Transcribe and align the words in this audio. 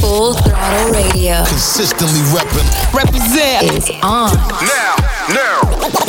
Full 0.00 0.32
Throttle 0.32 0.92
Radio. 0.92 1.44
Consistently 1.46 2.20
repping. 2.32 2.66
Represent 2.94 3.70
is 3.76 3.90
on. 4.02 4.34
Now, 4.34 4.96
now. 5.28 5.60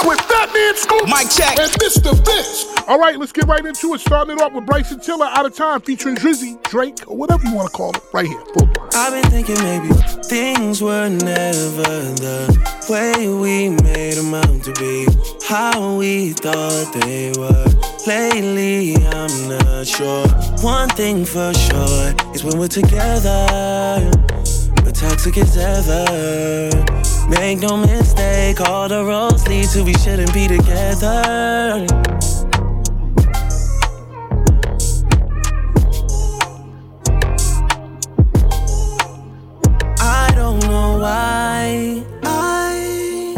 With 0.08 0.20
Fatman 0.20 0.75
Scoop. 0.75 1.08
Mic 1.08 1.29
check. 1.29 1.60
And 1.60 1.71
Mr. 1.73 2.15
Vince. 2.25 2.71
All 2.91 2.99
right, 2.99 3.17
let's 3.17 3.31
get 3.31 3.47
right 3.47 3.65
into 3.65 3.93
it. 3.93 4.01
Starting 4.01 4.38
it 4.38 4.41
off 4.41 4.51
with 4.51 4.65
Bryson 4.65 4.99
Tiller, 4.99 5.28
Out 5.28 5.46
of 5.46 5.55
Time, 5.55 5.79
featuring 5.79 6.13
Drizzy, 6.17 6.62
Drake, 6.63 6.97
or 7.07 7.15
whatever 7.15 7.47
you 7.47 7.55
want 7.55 7.71
to 7.71 7.73
call 7.73 7.91
it. 7.91 8.03
Right 8.12 8.25
here. 8.25 8.44
Full. 8.53 8.69
I've 8.94 9.13
been 9.13 9.31
thinking 9.31 9.55
maybe 9.63 9.87
things 10.25 10.81
were 10.81 11.07
never 11.07 11.93
the 12.19 12.83
way 12.89 13.29
we 13.29 13.69
made 13.81 14.15
them 14.15 14.33
out 14.33 14.63
to 14.65 14.74
be. 14.74 15.07
How 15.47 15.96
we 15.96 16.34
thought 16.34 16.91
they 16.99 17.31
were. 17.38 17.66
Lately, 18.05 18.98
I'm 18.98 19.48
not 19.48 19.88
sure. 19.88 20.27
One 20.59 20.89
thing 20.89 21.23
for 21.23 21.53
sure 21.53 22.13
is 22.35 22.44
when 22.44 22.59
we're 22.59 22.67
together, 22.67 24.12
we're 24.84 24.91
toxic 24.91 25.38
as 25.38 25.58
ever. 25.58 26.69
Make 27.30 27.59
no 27.59 27.77
mistake, 27.77 28.59
all 28.59 28.89
the 28.89 29.05
roads 29.05 29.47
lead 29.47 29.69
to 29.69 29.83
we 29.85 29.94
shouldn't 29.94 30.33
be 30.33 30.49
together. 30.49 31.88
Why 41.01 42.03
I 42.21 43.35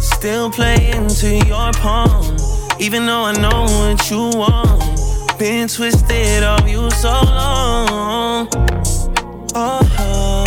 still 0.00 0.50
play 0.50 0.92
into 0.92 1.36
your 1.46 1.70
palm, 1.74 2.36
even 2.80 3.04
though 3.04 3.24
I 3.24 3.32
know 3.32 3.64
what 3.64 4.10
you 4.10 4.30
want. 4.34 5.38
Been 5.38 5.68
twisted 5.68 6.42
of 6.42 6.66
you 6.66 6.90
so 6.92 7.10
long. 7.10 8.48
Oh, 9.54 10.46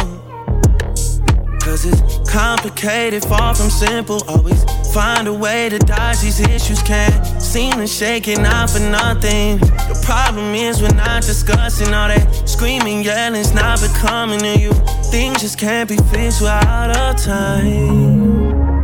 cause 1.61 1.85
it's 1.85 2.08
complicated, 2.29 3.23
far 3.25 3.55
from 3.55 3.69
simple. 3.69 4.21
Always 4.27 4.63
find 4.93 5.27
a 5.27 5.33
way 5.33 5.67
to 5.69 5.79
dodge 5.79 6.19
these 6.21 6.39
issues. 6.39 6.81
Can't 6.83 7.41
seem 7.41 7.73
to 7.73 7.87
shake 7.87 8.27
it 8.27 8.39
out 8.39 8.69
for 8.69 8.79
nothing. 8.79 9.57
The 9.57 9.99
problem 10.05 10.53
is 10.53 10.81
we're 10.81 10.89
not 10.89 11.23
discussing 11.23 11.93
all 11.93 12.07
that 12.07 12.47
screaming, 12.47 13.03
yelling's 13.03 13.53
not 13.53 13.81
becoming 13.81 14.39
to 14.39 14.59
you. 14.59 14.73
Things 15.11 15.41
just 15.41 15.57
can't 15.57 15.89
be 15.89 15.97
fixed 15.97 16.41
without 16.41 16.91
a 16.91 17.17
time. 17.21 18.78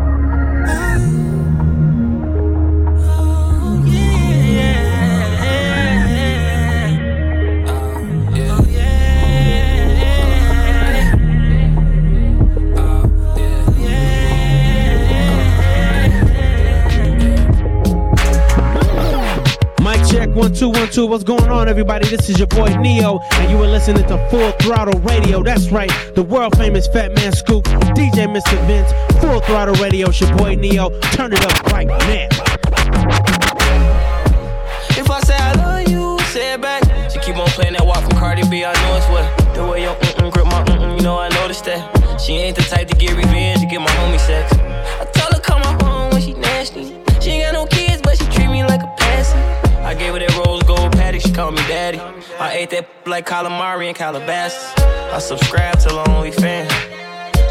Two 20.56 20.70
one 20.70 20.90
two. 20.90 21.06
What's 21.06 21.26
going 21.26 21.50
on, 21.52 21.68
everybody? 21.68 22.08
This 22.08 22.30
is 22.30 22.40
your 22.40 22.48
boy 22.48 22.74
Neo, 22.78 23.20
and 23.34 23.52
you 23.52 23.62
are 23.62 23.68
listening 23.68 24.08
to 24.08 24.18
Full 24.30 24.54
Throttle 24.54 24.98
Radio. 25.02 25.44
That's 25.44 25.70
right, 25.70 25.92
the 26.16 26.24
world 26.24 26.56
famous 26.56 26.88
Fatman 26.88 27.36
Scoop, 27.36 27.66
DJ 27.92 28.26
Mr. 28.26 28.56
Vince, 28.66 28.90
Full 29.20 29.42
Throttle 29.42 29.76
Radio. 29.76 30.08
It's 30.08 30.22
your 30.22 30.34
boy 30.38 30.56
Neo. 30.56 30.98
Turn 31.12 31.34
it 31.34 31.44
up 31.44 31.62
right 31.74 31.88
now. 31.88 32.30
If 34.98 35.12
I 35.12 35.20
say 35.26 35.36
I 35.36 35.52
love 35.58 35.90
you, 35.90 36.18
say 36.28 36.54
it 36.54 36.62
back. 36.62 36.84
She 37.12 37.20
keep 37.20 37.36
on 37.36 37.48
playing 37.48 37.74
that 37.74 37.86
walk 37.86 38.04
from 38.04 38.18
Cardi 38.18 38.48
B. 38.50 38.64
I 38.64 38.72
know 38.72 38.96
it's 38.96 39.08
what 39.10 39.56
the 39.56 39.68
way 39.68 39.82
your 39.82 39.96
mm-mm 39.96 40.32
grip 40.32 40.46
my 40.46 40.64
mm-mm. 40.64 40.98
You 40.98 41.04
know 41.04 41.20
I 41.20 41.28
noticed 41.30 41.66
that. 41.66 41.84
She 42.22 42.32
ain't 42.32 42.56
the 42.56 42.64
type 42.64 42.88
to 42.88 42.96
get 42.96 43.14
revenge 43.14 43.60
to 43.60 43.68
get 43.68 43.82
my 43.82 43.92
homie 43.92 44.20
sex. 44.20 44.54
I 44.54 45.04
I 49.86 49.94
gave 49.94 50.14
her 50.14 50.20
that 50.20 50.34
rose 50.44 50.64
gold 50.64 50.94
patty, 50.94 51.20
she 51.20 51.32
called 51.32 51.54
me 51.54 51.62
daddy. 51.68 52.00
I 52.40 52.54
ate 52.54 52.72
that 52.72 52.90
like 53.06 53.28
calamari 53.28 53.86
and 53.88 53.96
Calabasas. 53.96 54.74
I 55.14 55.20
subscribed 55.20 55.82
to 55.82 55.90
her 55.90 56.04
OnlyFans. 56.06 56.72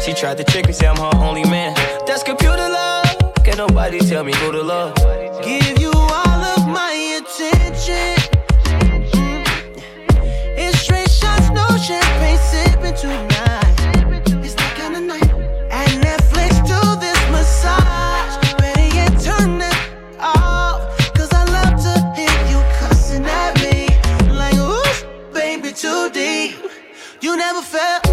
She 0.03 0.13
tried 0.13 0.37
to 0.37 0.43
trick 0.43 0.67
me, 0.67 0.73
say 0.73 0.85
I'm 0.85 0.97
her 0.97 1.11
only 1.23 1.45
man. 1.45 1.73
That's 2.05 2.23
computer 2.23 2.57
love. 2.57 3.33
Can't 3.45 3.57
nobody 3.57 3.99
tell 3.99 4.25
me 4.25 4.33
who 4.35 4.51
to 4.51 4.61
love. 4.61 4.95
Give 5.43 5.79
you 5.79 5.91
all 5.93 6.41
of 6.53 6.67
my 6.67 6.91
attention. 7.19 8.17
It's 10.57 10.79
straight 10.79 11.09
shots, 11.09 11.49
no 11.51 11.65
champagne 11.77 12.37
sipping 12.37 12.95
tonight. 12.95 13.64
You 27.25 27.35
never 27.35 27.63
felt. 27.63 28.04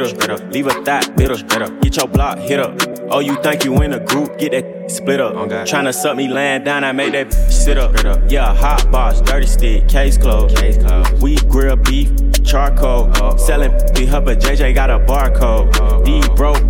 Guap 0.00 0.28
up. 0.30 0.52
Leave 0.52 0.66
a 0.66 0.84
thought 0.84 1.16
bitter, 1.16 1.34
up. 1.62 1.80
Get 1.82 1.96
your 1.96 2.08
block 2.08 2.38
hit 2.38 2.58
up. 2.58 2.80
Oh, 3.10 3.20
you 3.20 3.36
think 3.42 3.64
you 3.64 3.74
in 3.82 3.92
a 3.92 4.00
group? 4.00 4.38
Get 4.38 4.52
that 4.52 4.90
split 4.90 5.20
up. 5.20 5.34
Oh. 5.34 5.46
Tryna 5.46 5.94
suck 5.94 6.16
me 6.16 6.28
laying 6.28 6.64
down, 6.64 6.84
I 6.84 6.92
make 6.92 7.12
that 7.12 7.32
sit 7.52 7.78
up. 7.78 7.92
Up. 8.04 8.20
Yeah, 8.30 8.54
hot 8.54 8.90
box, 8.90 9.20
dirty 9.20 9.46
stick, 9.46 9.88
case 9.88 10.16
closed. 10.16 10.56
Case 10.56 10.78
closed. 10.78 11.22
We 11.22 11.36
grill 11.36 11.76
beef, 11.76 12.10
charcoal. 12.44 13.10
Oh, 13.16 13.36
Selling 13.36 13.72
be 13.94 14.06
her, 14.06 14.20
but 14.20 14.38
JJ 14.40 14.74
got 14.74 14.90
a 14.90 14.98
barcode. 14.98 15.76
Oh, 15.80 16.02
D 16.04 16.22
broke 16.34 16.62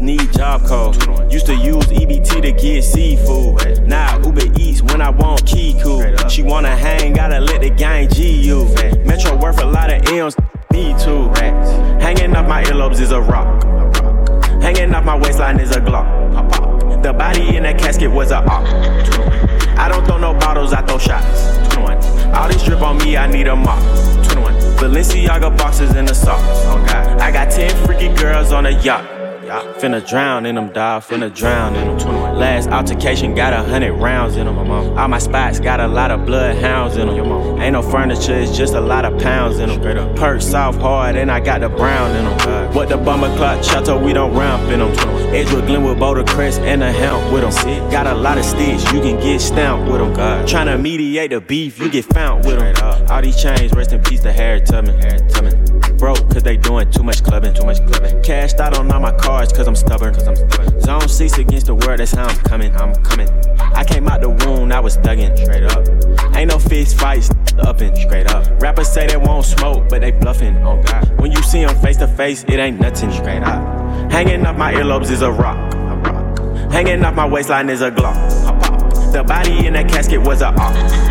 need 0.00 0.32
job 0.32 0.64
code. 0.64 0.96
Used 1.32 1.46
to 1.46 1.54
use 1.54 1.84
EBT 1.86 2.42
to 2.42 2.52
get 2.52 2.82
seafood. 2.82 3.86
Now 3.86 4.18
Uber 4.24 4.46
Eats 4.58 4.82
when 4.82 5.00
I 5.00 5.10
want 5.10 5.46
Kiku. 5.46 6.28
She 6.28 6.42
wanna 6.42 6.74
hang, 6.74 7.12
gotta 7.12 7.40
let 7.40 7.60
the 7.60 7.70
gang 7.70 8.08
G 8.08 8.40
you. 8.42 8.64
Metro 9.04 9.36
worth 9.36 9.60
a 9.60 9.66
lot 9.66 9.92
of 9.92 10.02
M's, 10.08 10.36
me 10.72 10.94
too. 10.98 11.30
Earlobes 12.14 13.00
is 13.00 13.12
a 13.12 13.20
rock. 13.20 13.62
Hanging 14.62 14.94
off 14.94 15.04
my 15.04 15.16
waistline 15.16 15.60
is 15.60 15.74
a 15.74 15.80
Glock. 15.80 17.02
The 17.02 17.12
body 17.12 17.56
in 17.56 17.62
that 17.62 17.78
casket 17.78 18.10
was 18.10 18.30
a 18.30 18.38
op. 18.38 18.64
I 19.78 19.88
don't 19.88 20.04
throw 20.04 20.18
no 20.18 20.34
bottles, 20.34 20.72
I 20.72 20.82
throw 20.82 20.98
shots. 20.98 21.58
All 22.34 22.48
this 22.48 22.62
drip 22.62 22.82
on 22.82 22.98
me, 22.98 23.16
I 23.16 23.26
need 23.26 23.46
a 23.46 23.56
mop. 23.56 23.80
Balenciaga 24.78 25.56
boxes 25.56 25.96
in 25.96 26.04
the 26.04 26.14
socks. 26.14 26.42
I 27.20 27.30
got 27.30 27.50
10 27.50 27.86
freaky 27.86 28.14
girls 28.14 28.52
on 28.52 28.66
a 28.66 28.70
yacht. 28.70 29.19
Finna 29.50 30.06
drown 30.06 30.46
in 30.46 30.54
them, 30.54 30.72
dog. 30.72 31.02
Finna 31.02 31.34
drown 31.34 31.74
in 31.74 31.88
them. 31.88 31.98
21. 31.98 32.38
Last 32.38 32.68
altercation 32.68 33.34
got 33.34 33.52
a 33.52 33.62
hundred 33.62 33.94
rounds 33.94 34.36
in 34.36 34.46
them. 34.46 34.58
All 34.58 35.08
my 35.08 35.18
spots 35.18 35.58
got 35.58 35.80
a 35.80 35.88
lot 35.88 36.10
of 36.10 36.24
bloodhounds 36.24 36.96
in 36.96 37.08
them. 37.08 37.60
Ain't 37.60 37.72
no 37.72 37.82
furniture, 37.82 38.34
it's 38.34 38.56
just 38.56 38.74
a 38.74 38.80
lot 38.80 39.04
of 39.04 39.20
pounds 39.20 39.58
in 39.58 39.68
them. 39.68 40.14
Perk 40.14 40.40
soft 40.40 40.80
hard, 40.80 41.16
and 41.16 41.30
I 41.30 41.40
got 41.40 41.62
the 41.62 41.68
brown 41.68 42.14
in 42.14 42.24
them. 42.24 42.74
What 42.74 42.88
the 42.88 42.96
bummer 42.96 43.34
clock 43.36 43.64
chateau, 43.64 43.98
we 43.98 44.12
don't 44.12 44.36
ramp 44.36 44.70
in 44.70 44.78
them. 44.78 44.90
Edgewood, 45.34 45.66
Glenwood, 45.66 45.98
Boulder 45.98 46.24
Crest, 46.24 46.60
and 46.60 46.82
a 46.82 46.92
hemp 46.92 47.32
with 47.32 47.42
them. 47.42 47.90
Got 47.90 48.06
a 48.06 48.14
lot 48.14 48.38
of 48.38 48.44
sticks, 48.44 48.84
you 48.92 49.00
can 49.00 49.18
get 49.20 49.40
stamped 49.40 49.90
with 49.90 50.00
them. 50.00 50.14
Tryna 50.46 50.80
mediate 50.80 51.30
the 51.30 51.40
beef, 51.40 51.80
you 51.80 51.90
get 51.90 52.04
found 52.04 52.44
with 52.44 52.58
them. 52.58 53.10
All 53.10 53.20
these 53.20 53.40
chains, 53.40 53.72
rest 53.72 53.92
in 53.92 54.02
peace 54.02 54.20
to 54.20 54.32
Harry 54.32 54.60
Tubman. 54.60 55.00
Harry 55.00 55.18
Tubman 55.28 55.79
broke 56.00 56.30
cause 56.30 56.42
they 56.42 56.56
doing 56.56 56.90
too 56.90 57.02
much 57.02 57.22
clubbing, 57.22 57.52
too 57.52 57.66
much 57.66 57.76
clubbing. 57.86 58.22
Cashed 58.22 58.58
out 58.58 58.76
on 58.76 58.90
all 58.90 59.00
my 59.00 59.12
cards 59.18 59.52
cause 59.52 59.68
I'm 59.68 59.76
stubborn, 59.76 60.14
cause 60.14 60.26
I'm 60.26 60.34
stubborn. 60.34 60.80
Zone 60.80 61.08
six 61.08 61.36
against 61.36 61.66
the 61.66 61.74
world, 61.74 62.00
that's 62.00 62.12
how 62.12 62.26
I'm 62.26 62.36
coming, 62.38 62.74
I'm 62.74 62.94
coming. 63.04 63.28
I 63.60 63.84
came 63.84 64.08
out 64.08 64.22
the 64.22 64.30
wound, 64.30 64.72
I 64.72 64.80
was 64.80 64.96
thugging, 64.96 65.36
straight 65.36 65.64
up. 65.64 65.86
Ain't 66.34 66.50
no 66.50 66.58
fist 66.58 66.98
fights, 66.98 67.30
up 67.58 67.82
and 67.82 67.96
straight 67.96 68.26
up. 68.28 68.60
Rappers 68.62 68.88
say 68.88 69.06
they 69.06 69.18
won't 69.18 69.44
smoke, 69.44 69.90
but 69.90 70.00
they 70.00 70.10
bluffing, 70.10 70.56
oh 70.64 70.82
God. 70.82 71.20
When 71.20 71.30
you 71.30 71.42
see 71.42 71.64
them 71.64 71.76
face 71.82 71.98
to 71.98 72.08
face, 72.08 72.44
it 72.44 72.58
ain't 72.58 72.80
nothing, 72.80 73.12
straight 73.12 73.42
up. 73.42 74.10
Hanging 74.10 74.44
off 74.46 74.56
my 74.56 74.72
earlobes 74.72 75.10
is 75.10 75.20
a 75.20 75.30
rock. 75.30 75.74
Hanging 76.72 77.04
off 77.04 77.14
my 77.14 77.26
waistline 77.26 77.68
is 77.68 77.82
a 77.82 77.90
Glock. 77.90 79.12
The 79.12 79.22
body 79.22 79.66
in 79.66 79.74
that 79.74 79.88
casket 79.88 80.22
was 80.22 80.40
a 80.40 80.48
op. 80.48 81.09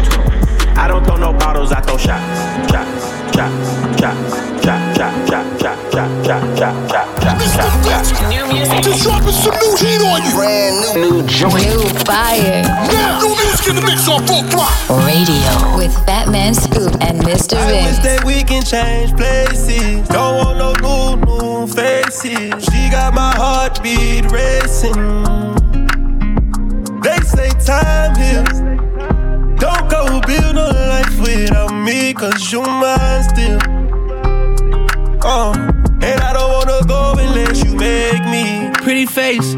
in 13.69 13.75
the 13.75 13.81
mix 13.83 14.07
on 14.07 14.25
full 14.25 14.41
throttle. 14.49 14.97
Radio 15.05 15.77
with 15.77 15.93
Fatman 16.07 16.55
Scoop 16.55 16.93
and 17.01 17.21
Mr. 17.21 17.55
I 17.55 17.85
wish 17.85 17.99
that 17.99 18.23
we 18.25 18.43
can 18.43 18.63
change 18.63 19.15
places. 19.15 20.07
Don't 20.09 20.37
want 20.37 20.57
no 20.57 20.73
new, 20.81 21.25
new 21.25 21.67
faces. 21.67 22.65
She 22.65 22.89
got 22.89 23.13
my 23.13 23.31
heartbeat 23.35 24.25
racing. 24.31 24.97
They 27.01 27.19
say 27.21 27.49
time 27.61 28.15
heals. 28.17 28.59
Don't 29.61 29.89
go 29.89 30.19
build 30.25 30.55
no 30.55 30.67
life 30.67 31.19
without 31.19 31.71
me, 31.71 32.13
cause 32.13 32.51
you 32.51 32.61
mine 32.63 33.23
still. 33.29 33.59
Uh, 35.21 35.53
and 36.01 36.19
I 36.21 36.33
don't 36.33 36.51
wanna 36.51 36.81
go 36.87 37.13
unless 37.19 37.63
you 37.63 37.75
make 37.75 38.23
me. 38.25 38.71
Pretty 38.81 39.05
face, 39.05 39.53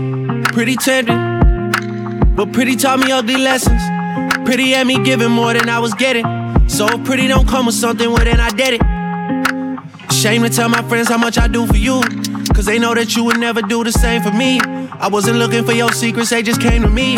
pretty 0.52 0.75
tempting. 0.75 1.31
But 2.36 2.52
pretty 2.54 2.75
taught 2.75 3.00
me 3.00 3.12
ugly 3.12 3.38
lessons. 3.38 3.81
Pretty 4.46 4.72
had 4.72 4.88
me 4.88 5.04
giving 5.04 5.32
more 5.32 5.54
than 5.54 5.70
I 5.70 5.80
was 5.80 5.94
getting. 5.94 6.26
So 6.68 6.88
pretty 7.04 7.28
don't 7.28 7.48
come 7.48 7.66
with 7.66 7.76
something, 7.76 8.10
well 8.10 8.24
then 8.24 8.40
I 8.40 8.50
did 8.50 8.80
it. 8.80 10.14
Shame 10.14 10.44
to 10.44 10.50
tell 10.50 10.70
my 10.70 10.82
friends 10.88 11.10
how 11.10 11.18
much 11.18 11.38
I 11.38 11.48
do 11.48 11.66
for 11.66 11.78
you. 11.78 12.02
Cause 12.54 12.66
they 12.66 12.80
know 12.80 12.94
that 12.94 13.16
you 13.16 13.24
would 13.24 13.40
never 13.40 13.62
do 13.62 13.84
the 13.84 13.92
same 13.92 14.22
for 14.22 14.32
me. 14.32 14.60
I 14.60 15.08
wasn't 15.08 15.38
looking 15.38 15.64
for 15.64 15.74
your 15.74 15.92
secrets, 15.92 16.30
they 16.30 16.44
just 16.44 16.62
came 16.62 16.82
to 16.82 16.90
me. 16.90 17.18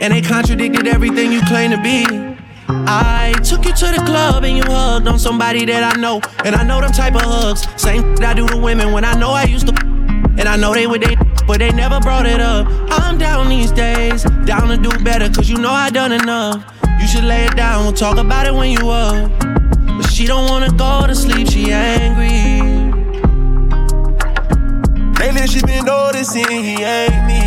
And 0.00 0.12
they 0.12 0.20
contradicted 0.22 0.86
everything 0.86 1.32
you 1.32 1.40
claim 1.42 1.70
to 1.70 1.80
be. 1.80 2.32
I 2.68 3.34
took 3.44 3.64
you 3.64 3.72
to 3.72 3.86
the 3.86 4.02
club 4.04 4.44
and 4.44 4.56
you 4.56 4.64
hugged 4.64 5.06
on 5.06 5.18
somebody 5.18 5.64
that 5.66 5.96
I 5.96 6.00
know. 6.00 6.20
And 6.44 6.54
I 6.54 6.62
know 6.62 6.80
them 6.80 6.92
type 6.92 7.14
of 7.14 7.22
hugs. 7.22 7.66
Same 7.80 8.16
that 8.16 8.24
I 8.24 8.34
do 8.34 8.46
to 8.48 8.56
women 8.56 8.92
when 8.92 9.04
I 9.04 9.14
know 9.14 9.30
I 9.30 9.44
used 9.44 9.68
to. 9.68 9.74
And 10.38 10.42
I 10.42 10.56
know 10.56 10.74
they 10.74 10.86
would 10.86 11.02
they, 11.02 11.16
but 11.52 11.58
they 11.58 11.70
never 11.70 12.00
brought 12.00 12.24
it 12.24 12.40
up. 12.40 12.66
I'm 12.92 13.18
down 13.18 13.50
these 13.50 13.70
days, 13.70 14.24
down 14.46 14.68
to 14.68 14.78
do 14.78 14.88
better, 15.04 15.28
cause 15.28 15.50
you 15.50 15.58
know 15.58 15.70
I 15.70 15.90
done 15.90 16.10
enough. 16.10 16.64
You 16.98 17.06
should 17.06 17.24
lay 17.24 17.44
it 17.44 17.54
down, 17.54 17.84
we'll 17.84 17.92
talk 17.92 18.16
about 18.16 18.46
it 18.46 18.54
when 18.54 18.70
you 18.70 18.88
up. 18.88 19.30
But 19.98 20.10
she 20.10 20.24
don't 20.24 20.48
wanna 20.48 20.72
go 20.72 21.06
to 21.06 21.14
sleep, 21.14 21.50
she 21.50 21.70
angry. 21.70 22.62
Lately 25.20 25.46
she 25.46 25.60
been 25.60 25.84
noticing 25.84 26.48
he 26.48 26.82
ain't 26.82 27.26
me. 27.26 27.42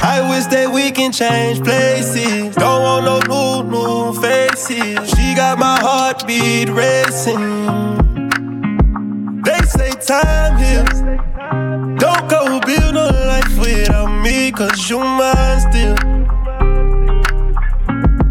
I 0.00 0.24
wish 0.30 0.46
that 0.46 0.70
we 0.72 0.92
can 0.92 1.10
change 1.10 1.60
places. 1.64 2.54
Don't 2.54 2.82
want 2.84 3.04
no 3.04 3.64
new, 3.64 3.68
new 3.68 4.12
faces. 4.20 5.10
She 5.10 5.34
got 5.34 5.58
my 5.58 5.80
heartbeat 5.80 6.68
racing. 6.68 8.03
Time 10.06 10.58
heals. 10.58 11.00
Don't 11.98 12.28
go 12.28 12.60
build 12.60 12.94
no 12.94 13.08
life 13.08 13.58
without 13.58 14.22
me, 14.22 14.52
cause 14.52 14.90
you 14.90 14.98
mine 14.98 15.60
still. 15.60 15.96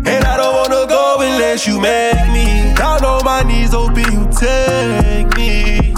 And 0.06 0.24
I 0.24 0.38
don't 0.38 0.54
wanna 0.54 0.86
go 0.86 1.16
unless 1.20 1.66
you 1.66 1.80
make 1.80 2.28
me. 2.31 2.75
Down 2.75 3.04
on 3.04 3.25
my 3.25 3.42
knees, 3.42 3.72
hoping 3.72 4.06
you 4.06 4.30
take 4.31 5.36
me. 5.36 5.96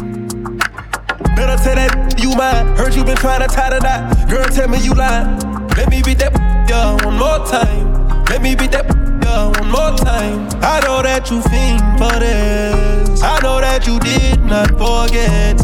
Better 1.35 1.61
tell 1.61 1.75
that 1.75 2.15
you 2.23 2.33
mine. 2.37 2.67
Heard 2.77 2.95
you 2.95 3.03
been 3.03 3.17
trying 3.17 3.41
to 3.45 3.53
tie 3.53 3.71
the 3.71 3.79
knot. 3.81 4.29
Girl, 4.29 4.45
tell 4.45 4.69
me 4.69 4.77
you 4.79 4.93
lying. 4.93 5.37
Let 5.75 5.89
me 5.89 6.01
beat 6.01 6.19
that 6.19 6.31
yeah, 6.69 6.93
one 7.03 7.17
more 7.17 7.45
time. 7.45 8.23
Let 8.29 8.41
me 8.41 8.55
beat 8.55 8.71
that 8.71 9.04
yeah, 9.35 9.45
one 9.47 9.69
more 9.69 9.97
time. 9.97 10.47
I 10.61 10.79
know 10.83 11.01
that 11.01 11.29
you 11.29 11.41
fiend 11.43 11.81
for 11.99 12.19
this. 12.19 13.21
I 13.21 13.39
know 13.41 13.59
that 13.59 13.85
you 13.87 13.99
did 13.99 14.39
not 14.45 14.69
forget. 14.71 15.59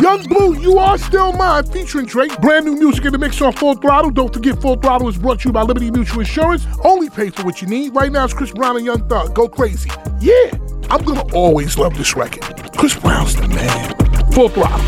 Yung 0.00 0.22
Bleu, 0.24 0.54
you 0.58 0.78
are 0.78 0.98
still 0.98 1.32
mine, 1.32 1.64
featuring 1.64 2.06
Drake. 2.06 2.36
Brand 2.40 2.64
new 2.66 2.76
music 2.76 3.04
in 3.04 3.12
the 3.12 3.18
mix 3.18 3.40
on 3.40 3.52
Full 3.52 3.74
Throttle. 3.74 4.10
Don't 4.10 4.32
forget, 4.32 4.60
Full 4.60 4.76
Throttle 4.76 5.08
is 5.08 5.18
brought 5.18 5.40
to 5.40 5.48
you 5.48 5.52
by 5.52 5.62
Liberty 5.62 5.90
Mutual 5.90 6.20
Insurance. 6.20 6.66
Only 6.84 7.10
pay 7.10 7.30
for 7.30 7.44
what 7.44 7.62
you 7.62 7.68
need. 7.68 7.94
Right 7.94 8.10
now, 8.10 8.24
it's 8.24 8.34
Chris 8.34 8.50
Brown 8.50 8.76
and 8.76 8.84
Young 8.84 9.06
Thug. 9.08 9.34
Go 9.34 9.48
crazy. 9.48 9.90
Yeah, 10.20 10.50
I'm 10.90 11.04
gonna 11.04 11.26
always 11.34 11.78
love 11.78 11.96
this 11.96 12.16
record. 12.16 12.42
Chris 12.76 12.94
Brown's 12.96 13.36
the 13.36 13.48
man. 13.48 14.32
Full 14.32 14.48
Throttle. 14.48 14.78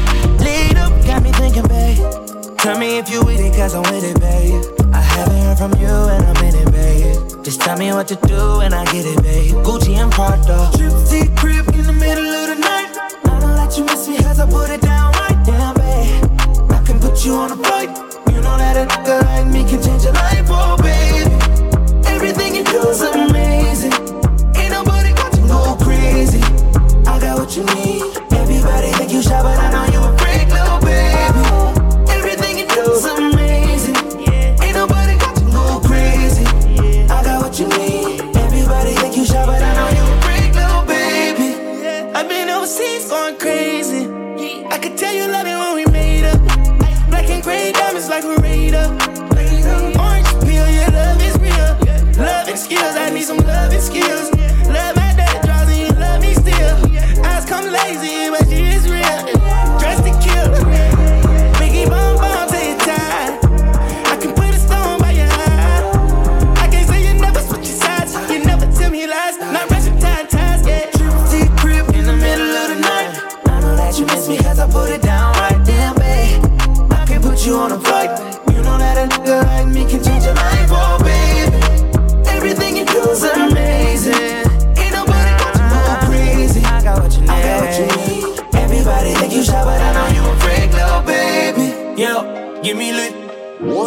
Lead 0.44 0.76
up, 0.76 0.92
got 1.06 1.22
me 1.22 1.30
thinking, 1.32 1.66
babe. 1.68 2.58
Tell 2.58 2.78
me 2.78 2.98
if 2.98 3.10
you 3.10 3.22
with 3.24 3.40
it, 3.40 3.54
cause 3.54 3.74
I'm 3.74 3.82
with 3.82 4.04
it, 4.04 4.18
babe. 4.20 4.94
I 4.94 5.00
haven't 5.00 5.43
heard 5.54 5.70
from 5.70 5.80
you 5.80 5.86
and 5.86 6.24
I'm 6.24 6.44
in 6.44 6.54
it, 6.54 6.72
babe. 6.72 7.44
Just 7.44 7.60
tell 7.60 7.76
me 7.76 7.92
what 7.92 8.08
to 8.08 8.16
do 8.26 8.60
and 8.60 8.74
I 8.74 8.84
get 8.86 9.04
it, 9.06 9.22
babe. 9.22 9.54
Gucci 9.64 9.94
and 9.96 10.10
Prada. 10.12 10.70
Trip 10.76 11.36
crib 11.36 11.68
in 11.74 11.86
the 11.86 11.92
middle 11.92 12.26
of 12.26 12.48
the 12.48 12.56
night. 12.56 12.96
I 13.24 13.40
don't 13.40 13.56
let 13.56 13.76
you 13.76 13.84
miss 13.84 14.08
me 14.08 14.16
cause 14.18 14.40
I 14.40 14.46
put 14.48 14.70
it 14.70 14.80
down 14.80 15.12
right 15.12 15.46
down, 15.46 15.74
babe. 15.74 16.70
I 16.70 16.82
can 16.84 16.98
put 17.00 17.24
you 17.24 17.34
on 17.34 17.52
a 17.52 17.56
flight. 17.56 17.90
You 18.28 18.40
know 18.40 18.56
that 18.58 18.76
a 18.76 18.86
nigga 18.86 19.22
like 19.24 19.46
me 19.46 19.64
can 19.68 19.82
change 19.82 20.04
your 20.04 20.12
life, 20.12 20.46
oh, 20.50 20.76
baby. 20.78 21.30
Everything 22.08 22.54
you 22.54 22.64
do 22.64 22.88
is 22.88 23.00
amazing. 23.02 23.53
Tell 44.96 45.12
you 45.12 45.26
love 45.26 45.46
it 45.46 45.56
when 45.56 45.74
we 45.74 45.84
made 45.90 46.24
up. 46.24 46.40
Black 47.10 47.28
and 47.28 47.42
gray 47.42 47.72
diamonds 47.72 48.08
like 48.08 48.22
a 48.22 48.36
radar. 48.36 48.92
Orange 49.98 50.28
peel, 50.44 50.68
your 50.70 50.88
love 50.90 51.20
is 51.20 51.36
real. 51.38 52.24
Love 52.24 52.48
and 52.48 52.58
skills, 52.58 52.94
I 52.96 53.10
need 53.10 53.24
some 53.24 53.38
love 53.38 53.72
and 53.72 53.82
skills. 53.82 54.33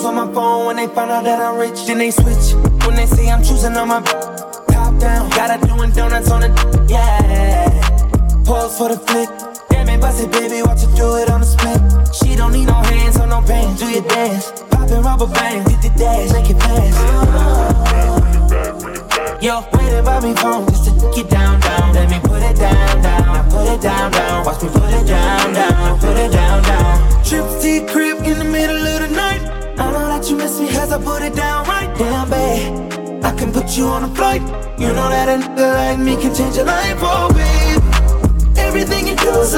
On 0.07 0.15
my 0.15 0.33
phone 0.33 0.65
when 0.67 0.75
they 0.77 0.87
find 0.87 1.11
out 1.11 1.25
that 1.25 1.39
I'm 1.39 1.59
rich? 1.59 1.85
Then 1.85 1.97
they 1.97 2.11
switch. 2.11 2.55
When 2.85 2.95
they 2.95 3.05
say 3.05 3.29
I'm 3.29 3.43
choosing 3.43 3.75
on 3.75 3.89
my 3.89 4.01
top 4.01 4.97
down. 4.99 5.29
Gotta 5.31 5.59
doing 5.67 5.91
donuts 5.91 6.31
on 6.31 6.41
the 6.41 6.49
yeah. 6.87 7.67
Pause 8.45 8.77
for 8.77 8.89
the 8.89 8.97
flick. 8.97 9.29
Damn 9.69 9.89
it, 9.89 9.99
bust 9.99 10.23
it, 10.23 10.31
baby, 10.31 10.61
watch 10.63 10.81
her 10.81 10.95
do 10.95 11.17
it 11.17 11.29
on 11.29 11.41
the 11.41 11.45
split. 11.45 11.81
She 12.15 12.35
don't 12.37 12.53
need 12.53 12.67
no 12.67 12.79
hands 12.87 13.19
or 13.19 13.27
no 13.27 13.41
pants. 13.41 13.81
Do 13.81 13.89
your 13.89 14.03
dance. 14.07 14.51
Poppin' 14.71 15.03
rubber 15.03 15.27
bands, 15.27 15.69
hit 15.69 15.81
the 15.81 15.89
dash, 15.99 16.31
make 16.31 16.49
it 16.49 16.59
fast. 16.63 16.97
Yo, 19.43 19.61
waiting 19.73 20.05
by 20.05 20.19
me 20.21 20.33
phone 20.35 20.65
just 20.67 20.85
to 20.85 20.91
get 21.13 21.29
down, 21.29 21.59
down. 21.59 21.93
Let 21.93 22.09
me 22.09 22.19
put 22.23 22.41
it 22.41 22.55
down, 22.55 23.01
down. 23.03 23.25
Now 23.27 23.43
put 23.51 23.67
it 23.67 23.81
down, 23.81 24.11
down. 24.11 24.45
Watch 24.45 24.63
me 24.63 24.69
put 24.69 24.93
it 24.93 25.05
down, 25.05 25.53
down. 25.53 25.99
Put 25.99 26.17
it 26.17 26.31
down, 26.31 26.63
down. 26.63 27.23
Trip 27.25 27.45
to 27.61 27.85
crib 27.91 28.23
in 28.23 28.39
the 28.39 28.45
middle 28.45 28.87
of 28.87 29.01
the 29.01 29.09
night. 29.13 29.66
I 29.79 29.91
know 29.91 30.07
that 30.07 30.29
you 30.29 30.37
miss 30.37 30.59
me 30.59 30.69
cause 30.71 30.91
I 30.91 31.01
put 31.01 31.21
it 31.21 31.35
down 31.35 31.65
right. 31.67 31.95
Damn, 31.97 32.29
babe. 32.29 33.23
I 33.23 33.31
can 33.37 33.51
put 33.51 33.77
you 33.77 33.85
on 33.85 34.03
a 34.03 34.15
flight. 34.15 34.41
You 34.79 34.87
know 34.87 35.09
that 35.09 35.29
a 35.29 35.37
nigga 35.43 35.73
like 35.73 35.99
me 35.99 36.15
can 36.15 36.33
change 36.33 36.55
your 36.55 36.65
life, 36.65 36.97
oh, 37.01 37.29
babe. 37.33 38.57
Everything 38.57 39.07
you 39.07 39.15
do 39.15 39.31
is 39.41 39.53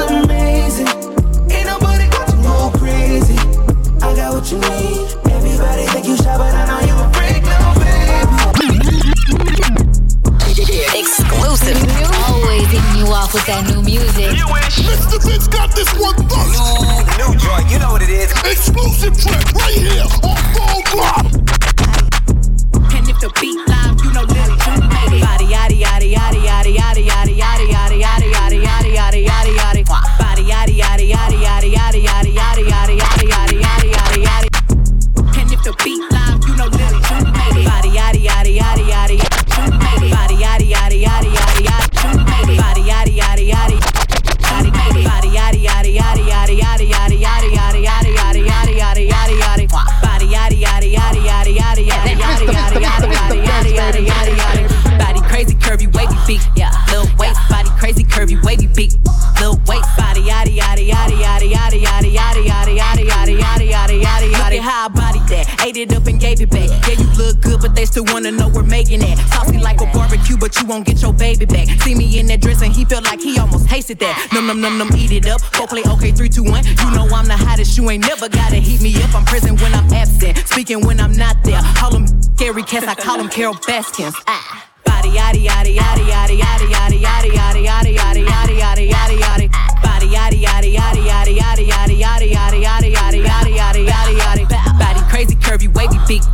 Num 74.50 74.60
num 74.60 74.78
num 74.78 74.90
eat 74.96 75.12
it 75.12 75.28
up. 75.28 75.40
Go 75.52 75.64
play 75.64 75.84
okay, 75.86 76.10
three 76.10 76.28
two 76.28 76.42
one. 76.42 76.64
You 76.66 76.90
know 76.90 77.06
I'm 77.14 77.24
the 77.24 77.36
hottest, 77.36 77.78
you 77.78 77.88
ain't 77.88 78.04
never 78.04 78.28
gotta 78.28 78.56
heat 78.56 78.82
me 78.82 78.92
up. 79.00 79.14
I'm 79.14 79.24
present 79.24 79.62
when 79.62 79.72
I'm 79.72 79.86
absent, 79.94 80.38
speaking 80.38 80.84
when 80.84 80.98
I'm 80.98 81.12
not 81.12 81.36
there. 81.44 81.60
Call 81.76 81.94
him 81.94 82.08
scary 82.34 82.64
cats, 82.64 82.88
I 82.88 82.96
call 82.96 83.20
him 83.20 83.28
Carol 83.28 83.54
Baskins. 83.54 84.16
Ah. 84.26 84.66
Body 84.84 85.10
yaddy 85.10 85.46
yaddy 85.46 85.76
yaddy 85.78 86.02
yaddy 86.02 86.40
yaddy 86.42 86.66
yaddy 86.66 86.98
yaddy 86.98 87.30
yaddy 87.30 87.94
yaddy 87.94 88.26
yaddy 88.26 88.26
yaddy 88.26 88.58
yaddy 88.58 88.90
yaddy 88.90 89.18
yaddy. 89.22 89.82
Body 89.84 90.08
yaddy 90.08 90.42
yaddy 90.42 90.74
yaddy 90.74 91.06
yaddy 91.06 91.38
yaddy 91.38 92.00
yaddy 92.02 92.32
yaddy 92.34 92.60
yaddy 92.66 92.90
yaddy 92.90 93.22
yaddy 93.22 93.86
yaddy 93.86 94.16
yaddy 94.18 94.46
yaddy. 94.46 94.78
Body 94.80 95.00
crazy 95.08 95.36
curvy 95.36 95.72
wavy 95.72 95.98
beat, 96.08 96.24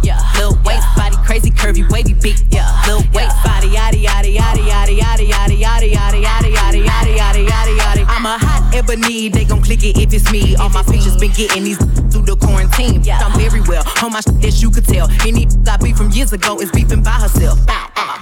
ebony, 8.86 9.28
they 9.28 9.44
gon' 9.44 9.62
click 9.62 9.82
it 9.84 9.98
if 9.98 10.12
it's 10.12 10.30
me. 10.30 10.56
All 10.56 10.68
my 10.70 10.82
features 10.84 11.16
been 11.16 11.32
getting 11.32 11.64
these 11.64 11.78
through 12.10 12.22
the 12.22 12.36
quarantine. 12.36 13.02
I'm 13.10 13.38
very 13.38 13.60
well 13.62 13.82
on 14.02 14.12
my 14.12 14.20
shit 14.20 14.62
you 14.62 14.70
could 14.70 14.84
tell. 14.84 15.08
Any 15.26 15.46
I 15.66 15.76
beef 15.76 15.96
from 15.96 16.10
years 16.10 16.32
ago 16.32 16.60
is 16.60 16.70
beefing 16.70 17.02
by 17.02 17.10
herself. 17.10 17.58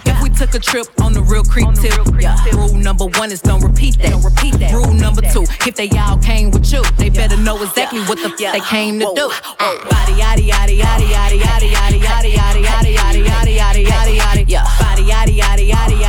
If 0.06 0.22
we 0.22 0.30
took 0.30 0.54
a 0.54 0.58
trip 0.58 0.86
on 1.00 1.12
the 1.12 1.22
real 1.22 1.44
creep 1.44 1.68
tip, 1.74 1.92
yeah. 2.20 2.36
Rule 2.52 2.74
number 2.74 3.06
one 3.06 3.30
is 3.32 3.40
don't 3.40 3.62
repeat 3.62 3.98
that. 3.98 4.10
Don't 4.10 4.24
repeat 4.24 4.54
that. 4.60 4.72
Rule 4.72 4.92
number 4.92 5.22
two, 5.32 5.44
if 5.66 5.74
they 5.76 5.88
all 5.90 6.18
came 6.18 6.50
with 6.50 6.70
you, 6.72 6.82
they 6.96 7.10
better 7.10 7.36
know 7.36 7.60
exactly 7.62 8.00
what 8.00 8.18
the 8.18 8.32
f- 8.32 8.52
they 8.52 8.60
came 8.60 8.98
to 9.00 9.06
do. 9.14 9.28
Body 9.28 10.14
yaddy 10.20 10.48
yaddy 10.48 10.80
yaddy 10.80 11.08
yaddy 11.12 11.40
yaddy 11.40 11.70
yaddy 11.70 12.00
yaddy 12.00 12.64
yaddy 12.64 12.64
yaddy 12.64 12.94
yaddy 12.96 13.26
yaddy 13.26 13.56
yaddy 13.56 13.84
yaddy 13.86 14.18
yaddy. 14.18 14.44
Yeah. 14.48 14.64
Body 14.80 15.04
yaddy 15.04 15.38
yaddy 15.38 15.68
yaddy 15.70 15.70
yaddy 15.70 15.98
yaddy 16.00 16.03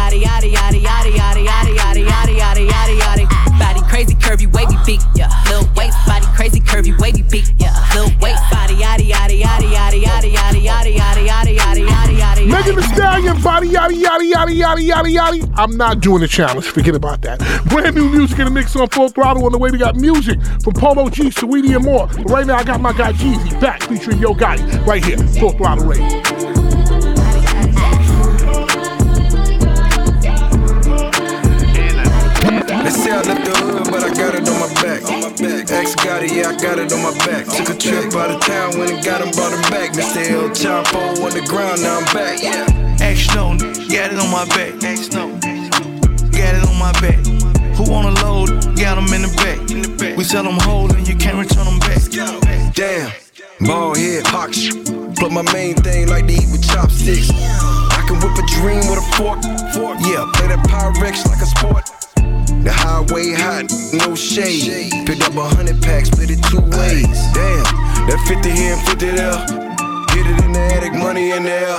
curvy 4.25 4.51
wavy 4.51 4.75
beat, 4.85 5.03
yeah. 5.13 5.29
Lil 5.49 5.69
waist 5.75 5.97
body 6.07 6.25
crazy 6.35 6.59
curvy 6.59 6.99
wavy 6.99 7.21
beat, 7.21 7.53
yeah. 7.59 7.73
Lil 7.93 8.09
waist 8.19 8.41
body 8.49 8.73
yaddy 8.73 9.11
yaddy 9.11 9.41
yaddy 9.41 9.71
yaddy 9.71 10.01
yaddy 10.01 10.31
yaddy 10.33 10.65
yaddy 10.65 10.97
yaddy 10.97 11.27
yaddy 11.27 11.57
yaddy 11.57 11.87
yaddy 11.87 12.17
yaddy. 12.17 12.47
Megan 12.49 12.75
Thee 12.75 12.81
Stallion, 12.81 13.41
body 13.41 13.69
yaddy 13.69 14.01
yaddy 14.01 14.31
yaddy 14.33 14.59
yaddy 14.59 14.89
yaddy 14.89 15.15
yaddy. 15.15 15.53
I'm 15.55 15.77
not 15.77 15.99
doing 15.99 16.21
the 16.21 16.27
challenge. 16.27 16.65
Forget 16.65 16.95
about 16.95 17.21
that. 17.21 17.39
Brand 17.69 17.95
new 17.95 18.09
music 18.09 18.39
in 18.39 18.45
the 18.45 18.51
mix 18.51 18.75
on 18.75 18.89
full 18.89 19.09
throttle. 19.09 19.45
On 19.45 19.51
the 19.51 19.59
way, 19.59 19.69
we 19.69 19.77
got 19.77 19.95
music 19.95 20.41
from 20.63 20.73
Polo 20.73 21.07
G, 21.09 21.29
Saweetie, 21.29 21.75
and 21.75 21.85
more. 21.85 22.07
But 22.07 22.29
right 22.31 22.47
now, 22.47 22.55
I 22.55 22.63
got 22.63 22.81
my 22.81 22.93
guy 22.93 23.13
Jeezy 23.13 23.61
back 23.61 23.83
featuring 23.83 24.17
Yo 24.17 24.33
Gotti 24.33 24.85
right 24.87 25.05
here, 25.05 25.17
full 25.39 25.51
throttle 25.51 25.85
radio. 25.85 26.05
They 32.85 32.91
say 32.91 33.11
I 33.11 33.21
left 33.21 33.45
the 33.45 33.54
back. 35.37 35.71
Ex 35.71 35.95
got 35.95 36.23
it, 36.23 36.31
yeah, 36.31 36.49
I 36.49 36.55
got 36.57 36.79
it 36.79 36.91
on 36.93 37.01
my 37.03 37.13
back. 37.25 37.45
Took 37.45 37.69
a 37.69 37.77
trip 37.77 38.13
out 38.13 38.31
of 38.31 38.41
town, 38.41 38.77
when 38.79 38.93
and 38.93 39.03
got 39.03 39.21
him, 39.21 39.31
brought 39.31 39.53
him 39.53 39.61
back. 39.71 39.91
Mr. 39.91 40.23
El 40.31 40.49
Chapo 40.49 41.23
on 41.23 41.31
the 41.31 41.45
ground, 41.47 41.81
now 41.81 41.99
I'm 41.99 42.05
back. 42.13 42.41
Yeah. 42.41 42.65
X 43.01 43.27
no, 43.35 43.57
got 43.89 44.11
it 44.13 44.19
on 44.19 44.31
my 44.31 44.45
back. 44.55 44.81
X 44.83 45.11
no, 45.11 45.27
got 46.31 46.53
it 46.55 46.63
on 46.67 46.77
my 46.79 46.91
back. 47.01 47.19
Who 47.75 47.91
wanna 47.91 48.11
load? 48.23 48.49
Got 48.79 48.95
them 48.95 49.11
in 49.13 49.23
the 49.23 49.33
back. 49.35 50.17
We 50.17 50.23
sell 50.23 50.43
them 50.43 50.57
whole 50.59 50.91
and 50.93 51.07
you 51.07 51.15
can't 51.15 51.37
return 51.37 51.65
them 51.65 51.79
back. 51.79 52.01
Damn, 52.73 53.11
ball 53.61 53.95
head, 53.95 54.25
sh- 54.53 54.71
But 55.19 55.31
my 55.31 55.41
main 55.53 55.75
thing 55.75 56.07
like 56.07 56.27
to 56.27 56.33
eat 56.33 56.47
with 56.51 56.63
chopsticks. 56.63 57.29
I 57.31 58.03
can 58.07 58.19
whip 58.19 58.37
a 58.37 58.45
dream 58.59 58.87
with 58.87 58.99
a 58.99 59.07
fork. 59.15 59.39
fork. 59.75 59.97
Yeah, 60.07 60.23
play 60.35 60.47
that 60.47 60.63
Pyrex 60.67 61.25
like 61.27 61.41
a 61.41 61.45
sport. 61.45 61.94
The 62.65 62.73
highway 62.73 63.37
hot, 63.37 63.69
no 63.93 64.15
shade. 64.15 64.89
Picked 65.05 65.21
up 65.21 65.37
a 65.37 65.45
hundred 65.53 65.79
packs, 65.83 66.09
split 66.09 66.31
it 66.31 66.41
two 66.49 66.65
ways. 66.73 67.13
Damn, 67.37 67.61
that 68.09 68.17
50 68.25 68.49
here 68.49 68.73
and 68.73 68.81
50 68.89 69.05
there. 69.13 69.37
Get 70.09 70.25
it 70.25 70.43
in 70.43 70.51
the 70.51 70.63
attic, 70.73 70.93
money 70.97 71.29
in 71.29 71.43
the 71.43 71.53
air. 71.53 71.77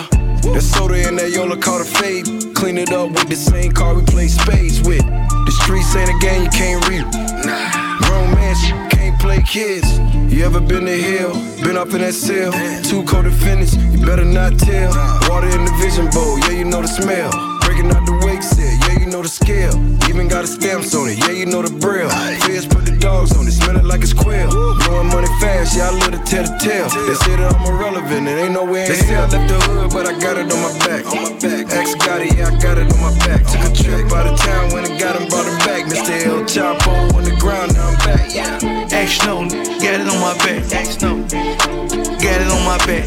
That 0.55 0.63
soda 0.63 0.95
in 1.09 1.17
that 1.17 1.33
Yola 1.33 1.57
caught 1.57 1.81
a 1.81 1.85
fade. 1.85 2.55
Clean 2.55 2.79
it 2.79 2.93
up 2.93 3.11
with 3.11 3.29
the 3.29 3.35
same 3.35 3.73
car 3.73 3.97
we 3.99 4.03
play 4.07 4.29
spades 4.29 4.81
with. 4.87 5.03
The 5.03 5.53
streets 5.67 5.91
ain't 5.97 6.07
a 6.07 6.19
game 6.23 6.45
you 6.47 6.51
can't 6.55 6.79
read. 6.87 7.03
Nah. 7.43 7.99
Grown 8.07 8.31
man 8.39 8.55
can't 8.95 9.19
play 9.19 9.43
kids. 9.43 9.99
You 10.31 10.47
ever 10.47 10.61
been 10.61 10.87
to 10.87 10.95
hell? 11.03 11.35
Been 11.67 11.77
up 11.77 11.91
in 11.95 12.01
that 12.07 12.15
cell? 12.15 12.53
Too 12.87 13.03
cold 13.11 13.25
to 13.25 13.33
finish, 13.33 13.75
you 13.75 14.07
better 14.07 14.25
not 14.25 14.57
tell. 14.57 14.95
Water 15.27 15.51
in 15.51 15.65
the 15.67 15.75
vision 15.83 16.07
bowl, 16.15 16.39
yeah, 16.47 16.63
you 16.63 16.65
know 16.65 16.81
the 16.81 16.87
smell. 16.87 17.35
Breaking 17.67 17.91
out 17.91 18.07
the 18.07 18.15
wake 18.23 18.43
set, 18.43 18.86
you 19.07 19.13
know 19.13 19.23
the 19.23 19.29
scale. 19.29 19.75
Even 20.11 20.27
got 20.27 20.43
a 20.43 20.47
stamps 20.47 20.95
on 20.95 21.09
it, 21.09 21.19
yeah, 21.19 21.31
you 21.31 21.47
know 21.47 21.63
the 21.63 21.71
braille. 21.71 22.11
Feds 22.43 22.67
put 22.67 22.85
the 22.85 22.97
dogs 22.99 23.31
on 23.39 23.47
it, 23.47 23.53
smell 23.53 23.77
it 23.77 23.85
like 23.85 24.03
it's 24.03 24.13
quail. 24.13 24.51
Blowing 24.51 25.09
money 25.15 25.31
fast, 25.39 25.79
yeah, 25.79 25.89
I 25.89 25.95
live 25.95 26.11
to 26.11 26.23
tell 26.27 26.43
the 26.43 26.55
tale. 26.59 26.91
They 26.91 27.15
say 27.15 27.37
that 27.39 27.55
I'm 27.55 27.63
irrelevant, 27.71 28.27
and 28.27 28.39
ain't 28.39 28.53
nowhere 28.53 28.83
in 28.83 28.91
They 28.91 28.99
say 28.99 29.15
I 29.15 29.31
left 29.31 29.47
the 29.47 29.59
hood, 29.71 29.91
but 29.95 30.07
I 30.11 30.19
got 30.19 30.37
it 30.37 30.51
on 30.51 30.59
my 30.59 30.75
back. 30.83 31.07
On 31.07 31.23
my 31.23 31.31
back. 31.39 31.71
Ex 31.71 31.95
got 31.95 32.21
it, 32.21 32.35
yeah, 32.35 32.51
I 32.51 32.59
got 32.59 32.79
it 32.79 32.91
on 32.91 32.99
my 32.99 33.15
back. 33.23 33.47
Took 33.47 33.63
a 33.63 33.71
trip 33.71 34.11
out 34.11 34.27
of 34.27 34.35
town, 34.43 34.75
when 34.75 34.85
and 34.85 34.99
got 34.99 35.15
him, 35.15 35.31
brought 35.31 35.47
him 35.47 35.59
back. 35.63 35.87
Mr. 35.87 36.27
El 36.27 36.43
Chapo 36.51 37.15
on 37.15 37.23
the 37.23 37.37
ground, 37.39 37.75
now 37.75 37.87
I'm 37.87 37.99
back. 38.03 38.35
Yeah. 38.35 38.59
No, 38.59 39.47
got 39.47 40.03
it 40.03 40.09
on 40.11 40.19
my 40.19 40.35
back. 40.43 42.16
Got 42.27 42.41
it 42.41 42.51
on 42.51 42.65
my 42.65 42.79
back. 42.87 43.07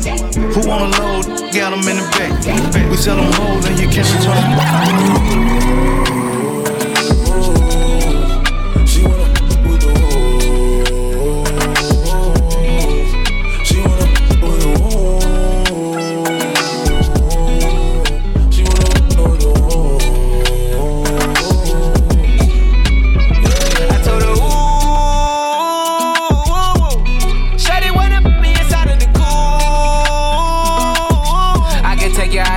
Who 0.54 0.68
wanna 0.68 0.88
load? 0.98 1.26
Got 1.54 1.72
them 1.72 1.88
in 1.90 1.98
the 1.98 2.08
back. 2.16 2.90
We 2.90 2.96
sell 2.96 3.18
them 3.18 3.32
whole 3.34 3.66
and 3.66 3.80
you 3.80 3.90
can't 3.90 4.08
return 4.16 4.36
them 4.36 6.19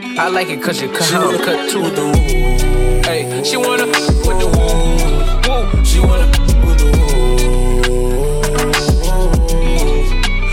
I 0.00 0.28
like 0.28 0.48
it 0.48 0.62
cause 0.62 0.80
you 0.80 0.88
cut 0.88 1.10
how 1.10 1.28
I'm 1.30 1.38
cut 1.38 1.70
too. 1.70 1.82
Hey, 3.02 3.42
she 3.42 3.56
wanna 3.56 3.86
with 3.86 4.38
the 4.38 4.46
woo, 4.46 4.96
woo. 5.48 5.84
She 5.84 5.98
wanna 6.00 6.26
with 6.66 6.78
the 6.78 6.84
woo. 6.94 7.38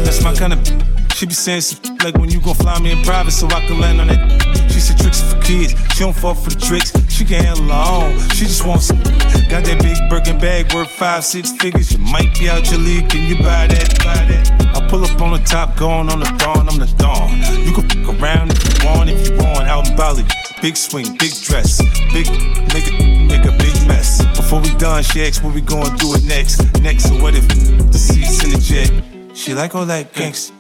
That's 0.04 0.20
my 0.24 0.34
kind 0.34 0.54
of. 0.54 0.60
She 1.16 1.26
be 1.26 1.34
saying 1.34 1.62
some 1.62 1.98
like 2.04 2.16
when 2.18 2.30
you 2.30 2.40
gon' 2.42 2.56
fly 2.56 2.80
me 2.80 2.92
in 2.92 3.04
private 3.04 3.32
so 3.32 3.48
I 3.48 3.66
can 3.66 3.80
land 3.80 4.02
on 4.02 4.08
that. 4.08 4.65
She 4.76 4.82
said 4.82 5.00
tricks 5.00 5.22
for 5.22 5.40
kids. 5.40 5.72
She 5.94 6.04
don't 6.04 6.14
fall 6.14 6.36
for 6.36 6.50
the 6.50 6.60
tricks. 6.60 6.92
She 7.08 7.24
can 7.24 7.46
handle 7.46 7.72
her 7.72 8.12
own. 8.12 8.20
She 8.36 8.44
just 8.44 8.68
wants 8.68 8.88
some. 8.88 9.00
Got 9.48 9.64
that 9.64 9.80
big 9.82 9.96
Birkin 10.10 10.38
bag 10.38 10.74
worth 10.74 10.92
five, 10.92 11.24
six 11.24 11.54
figures. 11.54 11.94
You 11.94 12.00
might 12.00 12.38
be 12.38 12.50
out 12.50 12.70
your 12.70 12.82
league. 12.82 13.08
Can 13.08 13.24
you 13.24 13.38
buy 13.38 13.68
that? 13.68 13.98
Buy 14.04 14.20
that? 14.28 14.76
I 14.76 14.86
pull 14.90 15.06
up 15.06 15.22
on 15.22 15.32
the 15.32 15.40
top, 15.46 15.78
going 15.78 16.10
on 16.10 16.20
the 16.20 16.26
dawn. 16.44 16.68
I'm 16.68 16.78
the 16.78 16.94
dawn. 16.98 17.40
You 17.64 17.72
can 17.72 17.88
fuck 17.88 18.22
around 18.22 18.52
if 18.52 18.60
you 18.68 18.86
want, 18.86 19.10
if 19.10 19.30
you 19.30 19.38
want. 19.38 19.64
Out 19.64 19.88
in 19.88 19.96
Bali. 19.96 20.26
Big 20.62 20.76
swing, 20.76 21.16
big 21.20 21.32
dress. 21.32 21.80
Big 22.12 22.26
nigga, 22.28 23.48
a 23.48 23.58
big 23.58 23.88
mess. 23.88 24.26
Before 24.36 24.60
we 24.60 24.76
done, 24.76 25.04
she 25.04 25.24
asked 25.24 25.42
what 25.42 25.56
we 25.56 25.62
gonna 25.62 25.96
do 25.96 26.16
it 26.16 26.26
next. 26.26 26.60
Next, 26.82 27.08
so 27.08 27.16
what 27.24 27.34
if 27.34 27.48
the 27.48 27.98
seats 27.98 28.44
in 28.44 28.50
the 28.52 28.60
jet? 28.60 29.38
She 29.38 29.54
like 29.54 29.74
all 29.74 29.86
that 29.86 30.12
gangsta. 30.12 30.52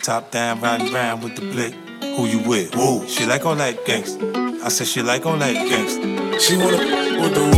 Top 0.00 0.30
down, 0.30 0.62
riding 0.62 0.90
round 0.90 1.22
with 1.22 1.36
the 1.36 1.42
blick. 1.42 1.74
Who 2.18 2.26
you 2.26 2.40
with? 2.40 2.74
Whoa. 2.74 3.06
She 3.06 3.24
like 3.26 3.46
all 3.46 3.54
that 3.54 3.84
gangsta. 3.84 4.60
I 4.64 4.70
said 4.70 4.88
she 4.88 5.02
like 5.02 5.24
all 5.24 5.36
that 5.36 5.54
gangsta. 5.54 6.40
She 6.40 6.56
wanna 6.56 6.78
with 7.22 7.32
the 7.32 7.57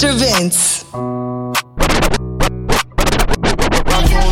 Mr. 0.00 0.16
Vince. 0.16 0.84
On 0.94 1.52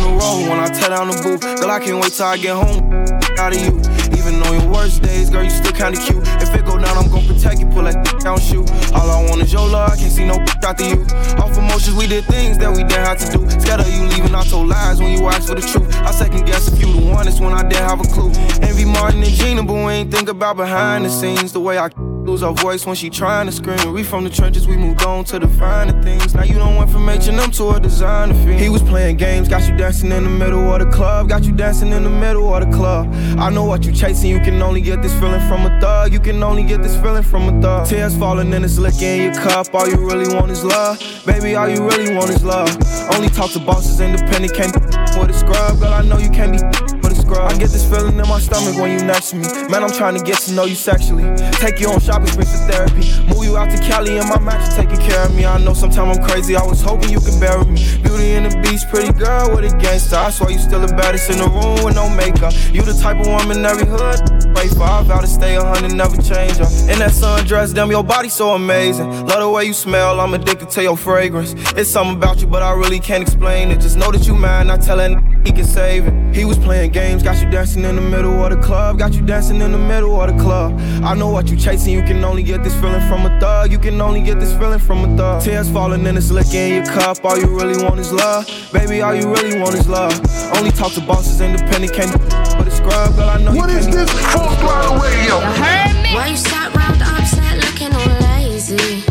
the 0.01 0.09
road 0.17 0.49
when 0.49 0.57
I 0.59 0.67
tear 0.73 0.89
down 0.89 1.09
the 1.09 1.21
booth. 1.21 1.41
Girl, 1.61 1.69
I 1.69 1.77
can't 1.77 2.01
wait 2.01 2.11
till 2.11 2.25
I 2.25 2.37
get 2.37 2.55
home. 2.55 3.05
Out 3.37 3.53
of 3.53 3.61
you. 3.61 3.77
Even 4.17 4.41
on 4.41 4.59
your 4.59 4.67
worst 4.73 5.03
days, 5.03 5.29
girl, 5.29 5.43
you 5.43 5.51
still 5.51 5.71
kinda 5.71 6.01
cute. 6.01 6.25
If 6.41 6.55
it 6.55 6.65
go 6.65 6.79
down, 6.79 6.97
I'm 6.97 7.07
gon' 7.11 7.23
protect 7.27 7.59
you. 7.59 7.67
Pull 7.67 7.83
that 7.83 8.01
down, 8.19 8.39
shoot. 8.39 8.67
All 8.93 9.11
I 9.11 9.29
want 9.29 9.43
is 9.43 9.53
your 9.53 9.67
love. 9.69 9.91
I 9.91 9.95
can't 9.95 10.11
see 10.11 10.25
no 10.25 10.43
after 10.65 10.85
you. 10.89 11.05
Off 11.37 11.55
emotions, 11.55 11.95
we 11.95 12.07
did 12.07 12.25
things 12.25 12.57
that 12.57 12.71
we 12.71 12.81
didn't 12.81 13.05
have 13.05 13.19
to 13.19 13.37
do. 13.37 13.47
Scared 13.61 13.85
you 13.85 14.07
leaving, 14.09 14.33
I 14.33 14.43
told 14.45 14.69
lies 14.69 14.99
when 14.99 15.15
you 15.15 15.27
asked 15.27 15.49
for 15.49 15.53
the 15.53 15.61
truth. 15.61 15.95
I 16.01 16.09
second 16.09 16.47
guess 16.47 16.67
if 16.67 16.81
you 16.81 16.91
the 16.91 17.13
one, 17.13 17.27
it's 17.27 17.39
when 17.39 17.53
I 17.53 17.61
didn't 17.61 17.85
have 17.85 18.01
a 18.01 18.09
clue. 18.09 18.31
Envy 18.65 18.85
Martin 18.85 19.21
and 19.21 19.33
Gina, 19.37 19.61
but 19.61 19.73
we 19.73 19.91
ain't 20.01 20.11
think 20.11 20.29
about 20.29 20.57
behind 20.57 21.05
the 21.05 21.11
scenes. 21.11 21.53
The 21.53 21.59
way 21.59 21.77
I 21.77 21.89
lose 22.29 22.43
our 22.43 22.53
voice 22.53 22.85
when 22.85 22.95
she 22.95 23.09
trying 23.09 23.47
to 23.47 23.51
scream. 23.51 23.91
We 23.91 24.03
from 24.03 24.23
the 24.23 24.29
trenches, 24.29 24.67
we 24.67 24.77
moved 24.77 25.03
on 25.03 25.23
to 25.25 25.39
the 25.39 25.47
finer 25.47 25.99
things. 26.03 26.35
Now 26.35 26.43
you 26.43 26.55
don't 26.55 26.75
went 26.75 26.91
from 26.91 27.09
H&M 27.09 27.51
to 27.51 27.69
a 27.69 27.79
designer 27.79 28.33
fiend. 28.33 28.59
He 28.59 28.69
was 28.69 28.83
playing 28.83 29.17
games, 29.17 29.47
got 29.47 29.67
you 29.67 29.75
dancing 29.75 30.11
in 30.11 30.23
the 30.23 30.29
middle 30.29 30.71
of 30.73 30.79
the 30.79 30.85
club. 30.95 31.29
Got 31.29 31.43
you 31.43 31.51
dancing 31.51 31.91
in 31.91 32.03
the 32.03 32.09
middle 32.09 32.53
of 32.53 32.69
the 32.69 32.77
club. 32.77 33.07
I 33.39 33.49
know 33.49 33.65
what 33.65 33.85
you 33.85 33.91
chasing, 33.91 34.29
you 34.29 34.39
can 34.39 34.61
only 34.61 34.81
get 34.81 35.01
this 35.01 35.13
feeling 35.19 35.41
from 35.47 35.65
a 35.65 35.79
thug. 35.81 36.13
You 36.13 36.19
can 36.19 36.41
only 36.43 36.63
get 36.63 36.83
this 36.83 36.95
feeling 37.01 37.23
from 37.23 37.49
a 37.49 37.61
thug. 37.61 37.87
Tears 37.87 38.15
falling 38.15 38.53
in 38.53 38.63
it's 38.63 38.77
liquor 38.77 39.05
in 39.05 39.21
your 39.21 39.33
cup. 39.33 39.73
All 39.73 39.87
you 39.87 39.97
really 39.97 40.33
want 40.35 40.51
is 40.51 40.63
love. 40.63 40.99
Baby, 41.25 41.55
all 41.55 41.67
you 41.67 41.81
really 41.87 42.13
want 42.15 42.29
is 42.29 42.43
love. 42.43 42.69
Only 43.15 43.29
talk 43.29 43.51
to 43.51 43.59
bosses, 43.59 43.99
independent, 43.99 44.53
can't 44.53 44.73
be 44.73 44.79
with 45.19 45.31
a 45.31 45.33
scrub. 45.33 45.79
Girl, 45.79 45.93
I 45.93 46.03
know 46.03 46.17
you 46.17 46.29
can't 46.29 46.51
be. 46.51 46.88
I 47.37 47.57
get 47.57 47.69
this 47.69 47.87
feeling 47.87 48.17
in 48.17 48.27
my 48.27 48.39
stomach 48.39 48.79
when 48.81 48.91
you 48.91 49.05
next 49.05 49.31
to 49.31 49.35
me. 49.35 49.47
Man, 49.69 49.83
I'm 49.83 49.91
trying 49.91 50.17
to 50.17 50.23
get 50.23 50.39
to 50.43 50.53
know 50.53 50.65
you 50.65 50.75
sexually. 50.75 51.23
Take 51.53 51.79
you 51.79 51.89
on 51.89 51.99
shopping 51.99 52.27
sprees 52.27 52.51
for 52.51 52.71
therapy. 52.71 53.05
Move 53.27 53.45
you 53.45 53.57
out 53.57 53.69
to 53.69 53.77
Cali 53.77 54.17
and 54.17 54.29
my 54.29 54.39
mattress 54.39 54.75
taking 54.75 54.97
care 54.97 55.25
of 55.25 55.35
me. 55.35 55.45
I 55.45 55.57
know 55.59 55.73
sometimes 55.73 56.17
I'm 56.17 56.23
crazy. 56.25 56.55
I 56.55 56.63
was 56.63 56.81
hoping 56.81 57.09
you 57.09 57.19
could 57.19 57.39
with 57.39 57.69
me. 57.69 57.81
Beauty 58.01 58.33
and 58.33 58.51
the 58.51 58.57
beast, 58.61 58.89
pretty 58.89 59.13
girl 59.13 59.55
with 59.55 59.71
a 59.71 59.77
gangster. 59.77 60.15
I 60.15 60.29
swear 60.29 60.51
you 60.51 60.59
still 60.59 60.81
the 60.81 60.93
baddest 60.93 61.29
in 61.29 61.37
the 61.37 61.49
room 61.49 61.83
with 61.83 61.95
no 61.95 62.09
makeup. 62.09 62.53
You 62.73 62.81
the 62.81 62.93
type 62.93 63.19
of 63.19 63.27
woman 63.27 63.65
every 63.65 63.85
hood 63.85 64.39
pray 64.59 64.67
for. 64.67 64.83
I 64.83 65.03
vow 65.03 65.19
to 65.19 65.27
stay 65.27 65.55
a 65.55 65.63
hundred, 65.63 65.93
never 65.93 66.17
change 66.21 66.57
her. 66.57 66.69
In 66.91 66.99
that 66.99 67.11
sundress, 67.11 67.73
damn, 67.73 67.89
your 67.89 68.03
body 68.03 68.29
so 68.29 68.51
amazing. 68.51 69.09
Love 69.27 69.39
the 69.39 69.49
way 69.49 69.65
you 69.65 69.73
smell. 69.73 70.19
I'm 70.19 70.33
addicted 70.33 70.69
to 70.71 70.83
your 70.83 70.97
fragrance. 70.97 71.53
It's 71.75 71.89
something 71.89 72.17
about 72.17 72.41
you, 72.41 72.47
but 72.47 72.61
I 72.61 72.71
really 72.73 72.99
can't 72.99 73.21
explain 73.21 73.71
it. 73.71 73.79
Just 73.79 73.97
know 73.97 74.11
that 74.11 74.27
you 74.27 74.35
mine. 74.35 74.69
I 74.69 74.77
tell 74.77 74.97
that 74.97 75.11
he 75.45 75.51
can 75.51 75.65
save 75.65 76.07
it. 76.07 76.35
He 76.35 76.45
was 76.45 76.57
playing 76.57 76.91
games, 76.91 77.18
dreams 77.19 77.37
got 77.37 77.43
you 77.43 77.51
dancing 77.51 77.83
in 77.83 77.95
the 77.95 78.01
middle 78.01 78.43
of 78.43 78.51
the 78.51 78.57
club. 78.57 78.97
Got 78.97 79.13
you 79.13 79.21
dancing 79.21 79.61
in 79.61 79.71
the 79.71 79.77
middle 79.77 80.19
of 80.21 80.35
the 80.35 80.43
club. 80.43 80.79
I 81.03 81.13
know 81.15 81.29
what 81.29 81.49
you 81.49 81.57
chasing. 81.57 81.93
You 81.93 82.01
can 82.01 82.23
only 82.23 82.43
get 82.43 82.63
this 82.63 82.73
feeling 82.79 83.01
from 83.07 83.25
a 83.25 83.39
thug. 83.39 83.71
You 83.71 83.79
can 83.79 83.99
only 84.01 84.21
get 84.21 84.39
this 84.39 84.53
feeling 84.53 84.79
from 84.79 85.03
a 85.03 85.17
thug. 85.17 85.43
Tears 85.43 85.69
falling 85.69 86.05
in 86.05 86.15
this 86.15 86.29
slick 86.29 86.53
in 86.53 86.73
your 86.75 86.85
cup. 86.85 87.23
All 87.23 87.37
you 87.37 87.47
really 87.47 87.83
want 87.83 87.99
is 87.99 88.11
love. 88.11 88.45
Baby, 88.71 89.01
all 89.01 89.15
you 89.15 89.31
really 89.31 89.59
want 89.59 89.75
is 89.75 89.87
love. 89.87 90.13
Only 90.55 90.71
talk 90.71 90.93
to 90.93 91.01
bosses 91.01 91.41
independent. 91.41 91.93
Can't 91.93 92.11
but 92.57 92.67
a 92.67 92.71
scrub, 92.71 93.15
girl. 93.15 93.29
I 93.29 93.41
know 93.43 93.53
What 93.53 93.69
is 93.69 93.87
this? 93.87 94.09
Full 94.33 94.49
throttle 94.61 94.97
radio. 94.97 95.39
You 95.39 95.53
heard 95.63 96.03
me? 96.03 96.13
Why 96.15 96.27
you 96.27 96.37
sat 96.37 96.73
round 96.75 97.01
upset 97.01 97.57
looking 97.57 97.93
all 97.93 98.13
lazy? 98.37 99.03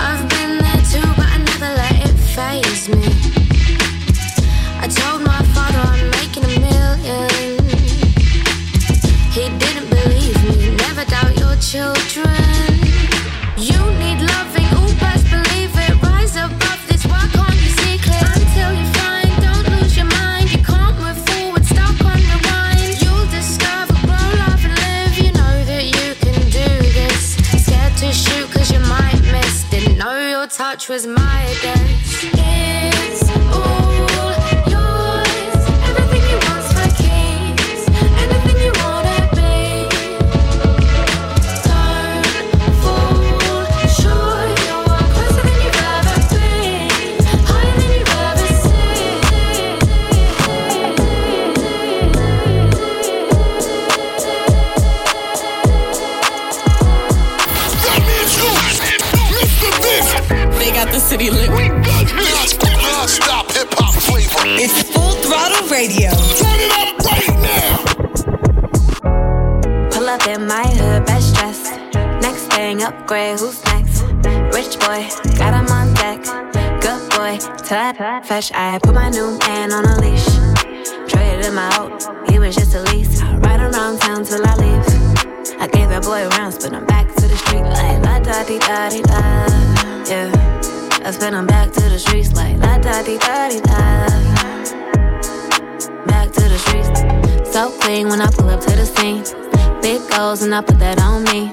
I've 0.00 0.28
been 0.28 0.58
there 0.58 0.82
too, 0.90 1.08
but 1.16 1.26
I 1.26 1.38
never 1.38 1.70
let 1.74 2.10
it 2.10 2.16
phase 2.34 2.88
me. 2.88 3.27
Was 30.88 31.06
my 31.06 31.54
dance. 31.62 32.24
It's 32.32 33.30
all 33.52 33.87
It's 64.60 64.82
Full 64.90 65.12
Throttle 65.22 65.68
Radio. 65.68 66.10
Turn 66.10 66.58
it 66.58 66.72
up 66.82 66.98
right 67.06 67.38
now. 67.46 67.78
Pull 69.92 70.08
up 70.08 70.26
in 70.26 70.48
my 70.48 70.66
hood, 70.66 71.06
best 71.06 71.36
dressed. 71.36 71.78
Next 72.20 72.52
thing, 72.52 72.82
upgrade, 72.82 73.38
who's 73.38 73.64
next? 73.66 74.02
Rich 74.52 74.80
boy, 74.80 75.06
got 75.38 75.54
him 75.54 75.68
on 75.70 75.94
deck. 75.94 76.24
Good 76.82 77.08
boy, 77.10 77.38
tut, 77.62 78.26
fresh. 78.26 78.50
I 78.52 78.80
put 78.82 78.94
my 78.94 79.10
new 79.10 79.38
man 79.46 79.72
on 79.72 79.84
a 79.84 80.00
leash. 80.00 80.26
Traded 81.06 81.44
him 81.44 81.58
out, 81.58 82.02
he 82.28 82.40
was 82.40 82.56
just 82.56 82.74
a 82.74 82.82
lease. 82.90 83.22
Ride 83.22 83.60
around 83.60 84.00
town 84.00 84.24
till 84.24 84.44
I 84.44 84.56
leave. 84.56 84.84
I 85.60 85.68
gave 85.68 85.88
that 85.90 86.02
boy 86.02 86.26
rounds, 86.36 86.58
but 86.58 86.74
I'm 86.74 86.84
back 86.84 87.06
to 87.14 87.28
the 87.28 87.36
street 87.36 87.62
like 87.62 88.02
la 88.02 88.18
da 88.18 88.42
di 88.42 88.58
da 88.58 88.88
di 88.90 89.02
da. 89.02 89.46
Yeah, 90.10 90.32
I 91.08 91.10
spin 91.10 91.32
him 91.32 91.46
back 91.46 91.72
to 91.72 91.80
the 91.80 91.98
streets 91.98 92.34
like 92.34 92.58
la 92.58 92.76
da 92.76 93.02
di 93.02 93.16
da 93.16 93.48
di 93.48 93.60
da. 93.60 94.04
Back 96.04 96.30
to 96.32 96.42
the 96.52 96.58
streets. 96.58 97.50
So 97.50 97.70
clean 97.80 98.08
when 98.10 98.20
I 98.20 98.26
pull 98.30 98.50
up 98.50 98.60
to 98.60 98.76
the 98.76 98.84
scene. 98.84 99.24
Big 99.80 100.06
goals 100.10 100.42
and 100.42 100.54
I 100.54 100.60
put 100.60 100.78
that 100.80 101.00
on 101.00 101.24
me. 101.24 101.46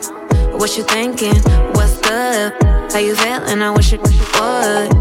What 0.60 0.76
you 0.76 0.84
thinking? 0.84 1.38
What's 1.72 2.02
good? 2.02 2.52
How 2.92 3.00
you 3.00 3.16
feeling? 3.16 3.62
I 3.62 3.72
wish 3.72 3.94
you 3.94 4.00
would. 4.00 4.92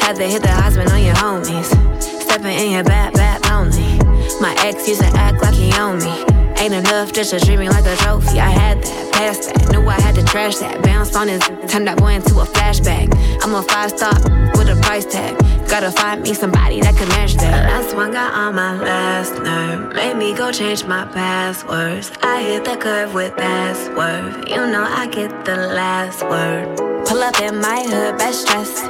Had 0.00 0.16
to 0.16 0.24
hit 0.24 0.40
the 0.40 0.52
husband 0.52 0.88
on 0.90 1.04
your 1.04 1.14
homies. 1.16 1.68
Stepping 2.00 2.58
in 2.58 2.72
your 2.72 2.84
bad, 2.84 3.12
bad 3.12 3.44
lonely. 3.50 3.98
My 4.40 4.56
ex 4.60 4.88
used 4.88 5.02
to 5.02 5.08
act 5.18 5.42
like 5.42 5.52
he 5.52 5.70
owned 5.74 6.02
me. 6.02 6.37
Ain't 6.60 6.74
enough 6.74 7.12
just 7.12 7.30
treat 7.44 7.56
me 7.56 7.68
like 7.68 7.86
a 7.86 7.94
trophy. 7.96 8.40
I 8.40 8.50
had 8.50 8.82
that, 8.82 9.12
passed 9.12 9.54
that, 9.54 9.70
knew 9.70 9.86
I 9.86 10.00
had 10.00 10.16
to 10.16 10.24
trash 10.24 10.56
that. 10.56 10.82
Bounced 10.82 11.14
on 11.14 11.28
his, 11.28 11.40
turned 11.70 11.86
that 11.86 11.98
boy 11.98 12.14
into 12.14 12.40
a 12.40 12.44
flashback. 12.44 13.14
I'm 13.44 13.54
a 13.54 13.62
five 13.62 13.90
star 13.90 14.12
with 14.58 14.68
a 14.68 14.78
price 14.82 15.06
tag. 15.06 15.38
Gotta 15.68 15.92
find 15.92 16.22
me 16.22 16.34
somebody 16.34 16.80
that 16.80 16.96
can 16.96 17.08
match 17.10 17.34
that. 17.34 17.70
Last 17.70 17.94
one 17.94 18.10
got 18.10 18.34
on 18.34 18.56
my 18.56 18.76
last 18.76 19.34
nerve. 19.34 19.94
Made 19.94 20.16
me 20.16 20.34
go 20.34 20.50
change 20.50 20.84
my 20.84 21.04
passwords. 21.04 22.10
I 22.22 22.42
hit 22.42 22.64
the 22.64 22.76
curve 22.76 23.14
with 23.14 23.36
password. 23.36 24.48
You 24.48 24.56
know 24.56 24.84
I 24.84 25.06
get 25.06 25.44
the 25.44 25.56
last 25.56 26.22
word. 26.22 26.76
Pull 27.06 27.22
up 27.22 27.40
in 27.40 27.60
my 27.60 27.84
hood, 27.88 28.18
best 28.18 28.48
dressed. 28.48 28.84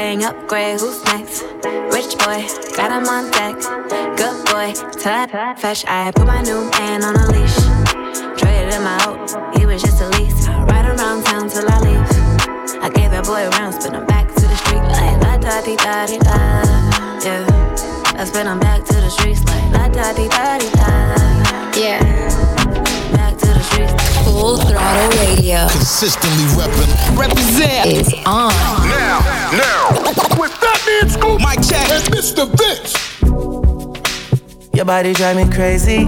Thing, 0.00 0.24
upgrade, 0.24 0.80
who's 0.80 1.04
next? 1.04 1.42
Rich 1.92 2.16
boy, 2.24 2.40
got 2.74 2.90
him 2.90 3.06
on 3.06 3.30
deck. 3.30 3.54
Good 4.16 4.46
boy, 4.46 4.72
tut, 4.98 5.28
fresh. 5.60 5.84
I 5.84 6.10
put 6.10 6.26
my 6.26 6.40
new 6.40 6.70
man 6.70 7.04
on 7.04 7.16
a 7.16 7.26
leash. 7.28 7.58
Traded 8.40 8.72
him 8.72 8.86
out, 8.86 9.28
he 9.58 9.66
was 9.66 9.82
just 9.82 10.00
a 10.00 10.08
lease. 10.16 10.48
Ride 10.48 10.86
around 10.86 11.24
town 11.24 11.50
till 11.50 11.68
I 11.68 11.78
leave. 11.84 12.80
I 12.80 12.88
gave 12.88 13.10
that 13.10 13.26
boy 13.26 13.46
rounds, 13.58 13.76
but 13.84 13.94
I'm 13.94 14.06
back 14.06 14.26
to 14.28 14.40
the 14.40 14.56
street 14.64 14.80
like 14.88 15.20
la 15.20 15.36
da 15.36 15.60
di 15.60 15.76
da 15.76 16.06
di 16.06 16.16
da. 16.16 16.64
Yeah, 17.20 18.16
I 18.16 18.24
spin 18.24 18.46
him 18.46 18.58
back 18.58 18.82
to 18.86 18.94
the 18.94 19.10
streets 19.10 19.44
like 19.44 19.68
la 19.70 19.88
da 19.88 20.14
di 20.14 20.28
da 20.28 20.56
di 20.56 20.70
da. 20.80 20.88
Yeah, 21.76 22.00
back 23.12 23.36
to 23.36 23.48
the 23.52 23.62
streets. 23.68 23.92
Full 24.24 24.56
Throttle 24.56 25.29
Radio 25.50 25.66
Consistently 25.68 26.44
reppin'. 26.54 27.18
Represent 27.18 27.86
is 27.86 28.14
on. 28.24 28.52
Now, 28.88 29.18
now. 29.50 29.90
With 30.38 30.52
Fatman 30.52 31.10
Scoop 31.10 31.40
Mike 31.40 31.62
check. 31.66 31.90
and 31.90 32.04
Mr. 32.14 32.46
Vince. 32.56 32.94
Your 34.72 34.84
body 34.84 35.12
drive 35.12 35.36
me 35.36 35.52
crazy. 35.52 36.06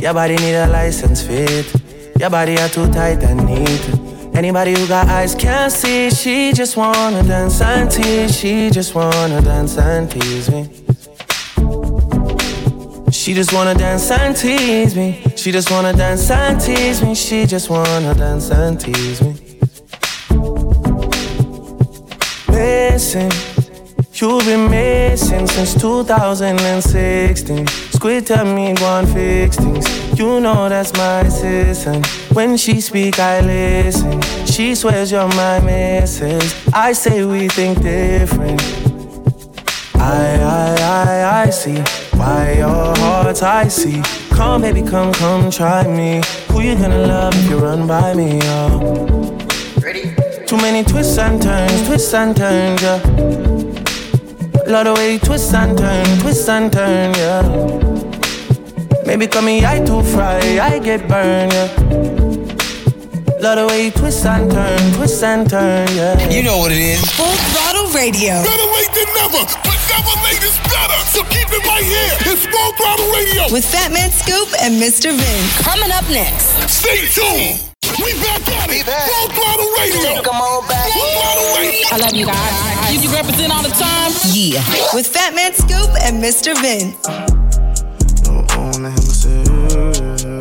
Your 0.00 0.12
body 0.12 0.36
need 0.36 0.54
a 0.54 0.66
license 0.66 1.22
fit. 1.22 1.72
Your 2.18 2.28
body 2.28 2.58
are 2.58 2.68
too 2.68 2.88
tight 2.92 3.22
and 3.22 3.46
neat. 3.46 4.36
Anybody 4.36 4.72
who 4.78 4.86
got 4.86 5.08
eyes 5.08 5.34
can't 5.34 5.72
see. 5.72 6.10
She 6.10 6.52
just 6.52 6.76
wanna 6.76 7.22
dance 7.22 7.60
and 7.62 7.90
tease. 7.90 8.36
She 8.36 8.68
just 8.70 8.94
wanna 8.94 9.40
dance 9.40 9.78
and 9.78 10.10
tease 10.10 10.50
me. 10.50 10.68
She 13.10 13.32
just 13.32 13.52
wanna 13.54 13.74
dance 13.74 14.10
and 14.10 14.36
tease 14.36 14.94
me. 14.94 15.22
She 15.42 15.50
just 15.50 15.72
wanna 15.72 15.92
dance 15.92 16.30
and 16.30 16.60
tease 16.60 17.02
me. 17.02 17.16
She 17.16 17.46
just 17.46 17.68
wanna 17.68 18.14
dance 18.14 18.48
and 18.52 18.78
tease 18.78 19.20
me. 19.20 19.34
Missing, 22.48 23.32
you've 24.12 24.44
been 24.44 24.70
missing 24.70 25.48
since 25.48 25.74
2016. 25.74 27.66
Squid 27.66 28.24
tell 28.24 28.44
me 28.44 28.66
and 28.68 29.08
fix 29.08 29.56
things. 29.56 29.84
You 30.16 30.38
know 30.38 30.68
that's 30.68 30.92
my 30.96 31.22
assistant. 31.22 32.06
When 32.32 32.56
she 32.56 32.80
speak, 32.80 33.18
I 33.18 33.40
listen. 33.40 34.22
She 34.46 34.76
swears 34.76 35.10
you're 35.10 35.26
my 35.26 35.58
missus. 35.58 36.54
I 36.72 36.92
say 36.92 37.24
we 37.24 37.48
think 37.48 37.82
different. 37.82 38.62
I, 39.96 40.38
I, 40.40 40.76
I, 40.80 41.42
I 41.46 41.50
see 41.50 41.80
why 42.16 42.52
your 42.58 42.96
heart's 42.96 43.42
icy. 43.42 44.21
Come, 44.32 44.62
baby, 44.62 44.82
come, 44.82 45.12
come, 45.12 45.50
try 45.50 45.86
me. 45.86 46.20
Who 46.48 46.60
you 46.60 46.74
gonna 46.74 47.06
love 47.06 47.34
if 47.34 47.50
you 47.50 47.58
run 47.58 47.86
by 47.86 48.14
me, 48.14 48.40
oh? 48.42 49.38
Ready? 49.80 50.14
Too 50.46 50.56
many 50.56 50.82
twists 50.84 51.18
and 51.18 51.40
turns, 51.40 51.86
twists 51.86 52.12
and 52.14 52.36
turns, 52.36 52.82
yeah. 52.82 53.00
Love 54.66 54.86
the 54.86 54.94
way 54.96 55.12
you 55.14 55.18
twist 55.18 55.54
and 55.54 55.76
turn, 55.76 56.04
twist 56.20 56.48
and 56.48 56.72
turn, 56.72 57.14
yeah. 57.14 57.42
Maybe 59.06 59.26
call 59.26 59.42
me 59.42 59.64
I 59.64 59.84
too 59.84 60.02
fry, 60.02 60.40
I 60.60 60.78
get 60.78 61.08
burned, 61.08 61.52
yeah. 61.52 61.68
Love 63.40 63.58
the 63.58 63.66
way 63.68 63.84
you 63.86 63.90
twist 63.90 64.24
and 64.24 64.50
turn, 64.50 64.92
twist 64.94 65.22
and 65.22 65.48
turn, 65.48 65.88
yeah. 65.94 66.28
You 66.30 66.42
know 66.42 66.58
what 66.58 66.72
it 66.72 66.78
is. 66.78 67.61
Full 67.92 68.00
Throttle 68.00 68.08
Radio. 68.08 68.40
Better 68.40 68.68
late 68.72 68.88
than 68.96 69.04
never, 69.20 69.44
but 69.44 69.76
never 69.92 70.16
late 70.24 70.40
is 70.40 70.56
better. 70.64 70.96
So 71.12 71.20
keep 71.28 71.44
it 71.52 71.60
right 71.68 71.84
here. 71.84 72.32
It's 72.32 72.46
Full 72.48 72.72
Throttle 72.80 73.10
Radio. 73.12 73.52
With 73.52 73.64
Fatman 73.68 74.08
Scoop 74.08 74.48
and 74.62 74.80
Mr. 74.80 75.12
Vince. 75.12 75.60
Coming 75.60 75.92
up 75.92 76.08
next. 76.08 76.56
Stay 76.72 77.04
tuned. 77.12 77.60
We 78.00 78.14
back 78.24 78.40
at 78.48 78.70
it. 78.72 78.86
Full 78.88 79.28
Throttle 79.36 79.68
Radio. 79.76 80.22
Come 80.22 80.40
on 80.40 80.66
back. 80.68 80.88
Full 80.90 81.04
Throttle 81.04 81.54
Radio. 81.60 81.86
I 81.92 81.96
love 81.98 82.14
you 82.14 82.24
guys. 82.24 82.94
You, 82.94 83.00
you 83.00 83.12
represent 83.14 83.52
all 83.52 83.62
the 83.62 83.68
time. 83.68 84.12
Yeah. 84.32 84.64
With 84.94 85.12
Fatman 85.12 85.52
Scoop 85.52 85.90
and 86.00 86.22
Mr. 86.22 86.56
Vince. 86.62 86.96
Don't 88.24 88.48
own 88.56 88.84
himself. 88.88 90.32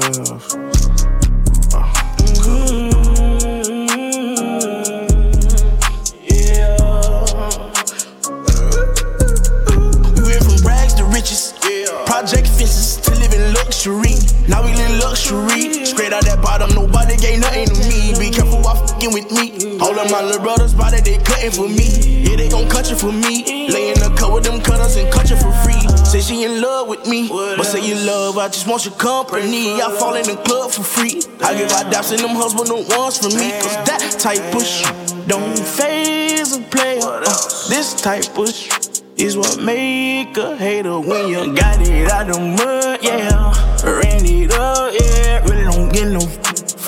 Now 14.47 14.63
we 14.65 14.73
live 14.73 15.03
luxury. 15.03 15.85
Straight 15.85 16.13
out 16.13 16.25
that 16.25 16.41
bottom, 16.41 16.73
nobody 16.73 17.17
gave 17.17 17.39
nothing 17.39 17.67
to 17.67 17.75
me. 17.89 18.13
Be 18.17 18.29
careful 18.29 18.61
while 18.61 18.75
fucking 18.75 19.13
with 19.13 19.29
me. 19.31 19.77
All 19.79 19.97
of 19.97 20.09
my 20.09 20.21
little 20.21 20.41
brothers 20.41 20.73
body, 20.73 21.01
they 21.01 21.17
cutting 21.19 21.51
for 21.51 21.67
me. 21.69 22.23
Yeah, 22.25 22.35
they 22.37 22.49
gon' 22.49 22.69
cut 22.69 22.89
you 22.89 22.95
for 22.95 23.11
me. 23.11 23.69
Lay 23.69 23.89
in 23.93 23.99
the 23.99 24.13
cut 24.17 24.33
with 24.33 24.43
them 24.43 24.61
cutters 24.61 24.95
and 24.95 25.11
cut 25.11 25.29
you 25.29 25.37
for 25.37 25.51
free. 25.63 25.81
Say 26.05 26.21
she 26.21 26.43
in 26.43 26.61
love 26.61 26.87
with 26.87 27.05
me. 27.07 27.27
But 27.29 27.63
say 27.63 27.85
you 27.85 27.95
love, 27.95 28.37
I 28.37 28.47
just 28.47 28.67
want 28.67 28.85
your 28.85 28.95
company. 28.95 29.81
I 29.81 29.91
fall 29.99 30.15
in 30.15 30.25
the 30.25 30.35
club 30.43 30.71
for 30.71 30.83
free. 30.83 31.21
I 31.43 31.53
give 31.57 31.71
out 31.71 31.91
daps 31.91 32.11
in 32.11 32.21
them 32.21 32.37
but 32.37 32.67
no 32.67 32.83
ones 32.97 33.17
for 33.17 33.29
me. 33.29 33.51
Cause 33.61 33.77
that 33.85 34.15
type 34.19 34.55
of 34.55 34.65
shit 34.65 35.27
don't 35.27 35.57
phase 35.57 36.55
a 36.55 36.61
player. 36.61 36.99
Uh, 37.01 37.23
this 37.69 37.93
type 38.01 38.37
of 38.37 38.49
shit 38.53 38.80
is 39.21 39.37
what 39.37 39.61
make 39.61 40.35
a 40.37 40.57
hater 40.57 40.99
when 40.99 41.27
you 41.27 41.53
got 41.53 41.79
it 41.79 42.09
out 42.09 42.25
the 42.25 42.39
mud, 42.39 43.03
yeah. 43.03 43.53
Ran 43.85 44.25
it 44.25 44.51
up, 44.51 44.93
yeah. 44.97 45.45
Really 45.45 45.63
don't 45.63 45.93
get 45.93 46.07
no, 46.09 46.21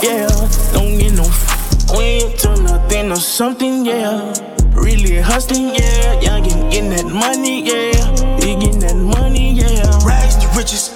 yeah. 0.01 0.27
Don't 0.73 0.97
get 0.97 1.13
no. 1.13 1.29
When 1.93 2.21
you 2.21 2.37
turn 2.37 2.63
nothing 2.63 3.11
or 3.11 3.17
something, 3.17 3.85
yeah. 3.85 4.33
Really 4.73 5.21
hustling, 5.21 5.75
yeah. 5.75 6.19
Y'all 6.21 6.41
getting, 6.41 6.69
getting 6.69 6.89
that 6.89 7.05
money, 7.05 7.61
yeah. 7.69 7.93
You 8.41 8.57
getting 8.59 8.79
that 8.79 8.97
money, 8.97 9.53
yeah. 9.53 9.85
Rags 10.03 10.35
to 10.37 10.47
riches, 10.57 10.89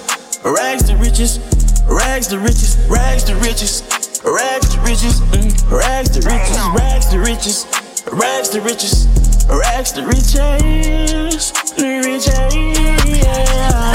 rags 0.44 0.88
to 0.88 0.96
riches, 0.96 1.38
rags 1.86 2.26
to 2.28 2.38
riches, 2.40 2.76
rags 2.90 3.22
to 3.24 3.34
riches, 3.36 3.82
rags 4.24 4.74
to 4.74 4.80
riches, 4.80 5.20
mm. 5.30 5.70
rags 5.70 6.10
to 6.10 6.20
riches, 6.28 6.58
rags 6.66 7.06
to 7.06 7.18
riches, 7.20 7.66
rags 8.10 8.10
to 8.10 8.10
riches, 8.10 8.10
rags 8.12 8.48
to 8.48 8.60
riches, 8.60 9.37
riches, 12.04 12.36
yeah. 13.16 13.92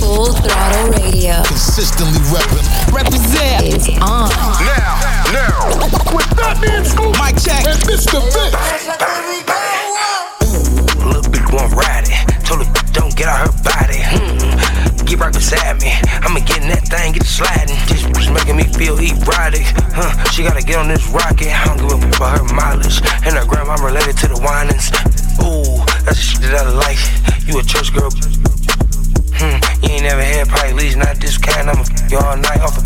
Full 0.00 0.32
throttle 0.32 0.90
radio. 0.90 1.42
Consistently 1.44 2.20
repping. 2.28 2.92
Represent 2.92 3.64
is 3.64 3.88
on. 4.00 4.28
Now, 4.28 5.00
now. 5.32 6.14
With 6.14 6.28
that 6.36 6.58
man 6.60 6.84
Scoop. 6.84 7.16
Mike 7.18 7.40
check. 7.40 7.64
And 7.64 7.80
Mr. 7.88 8.20
Vince. 8.20 8.52
Little 11.04 11.22
bitch 11.22 11.52
won't 11.52 11.72
ride 11.72 12.04
it. 12.06 12.44
Told 12.44 12.66
her 12.66 12.72
don't 12.92 13.16
get 13.16 13.28
out 13.28 13.46
her 13.46 13.46
body. 13.46 13.61
Get 13.61 13.61
right 15.22 15.32
beside 15.32 15.80
me. 15.80 15.94
I'ma 16.26 16.40
get 16.42 16.62
in 16.62 16.68
that 16.74 16.82
thing, 16.90 17.14
get 17.14 17.22
sliding. 17.22 17.78
This 17.86 18.02
was 18.10 18.26
making 18.34 18.56
me 18.58 18.66
feel 18.74 18.98
erotic. 18.98 19.62
Huh? 19.94 20.10
She 20.34 20.42
gotta 20.42 20.62
get 20.62 20.76
on 20.82 20.88
this 20.88 21.06
rocket. 21.14 21.54
I 21.54 21.62
don't 21.70 21.78
give 21.78 21.94
a 21.94 21.98
f- 22.02 22.16
about 22.18 22.38
her 22.42 22.46
mileage. 22.50 22.98
And 23.22 23.38
her 23.38 23.46
grandma 23.46 23.78
I'm 23.78 23.84
related 23.86 24.18
to 24.18 24.28
the 24.28 24.38
whinings. 24.42 24.90
Ooh, 25.38 25.78
that's 26.02 26.18
the 26.18 26.26
shit 26.42 26.50
that 26.50 26.66
I 26.66 26.74
like. 26.74 26.98
You 27.46 27.58
a 27.58 27.62
church 27.62 27.94
girl. 27.94 28.10
Hmm. 29.38 29.58
You 29.86 29.94
ain't 29.94 30.02
never 30.10 30.22
had 30.22 30.48
probably 30.50 30.74
least 30.74 30.98
not 30.98 31.14
this 31.22 31.38
kind. 31.38 31.70
I'ma 31.70 31.86
f- 31.86 32.10
you 32.10 32.18
all 32.18 32.36
night 32.36 32.60
off. 32.60 32.76
A- 32.78 32.82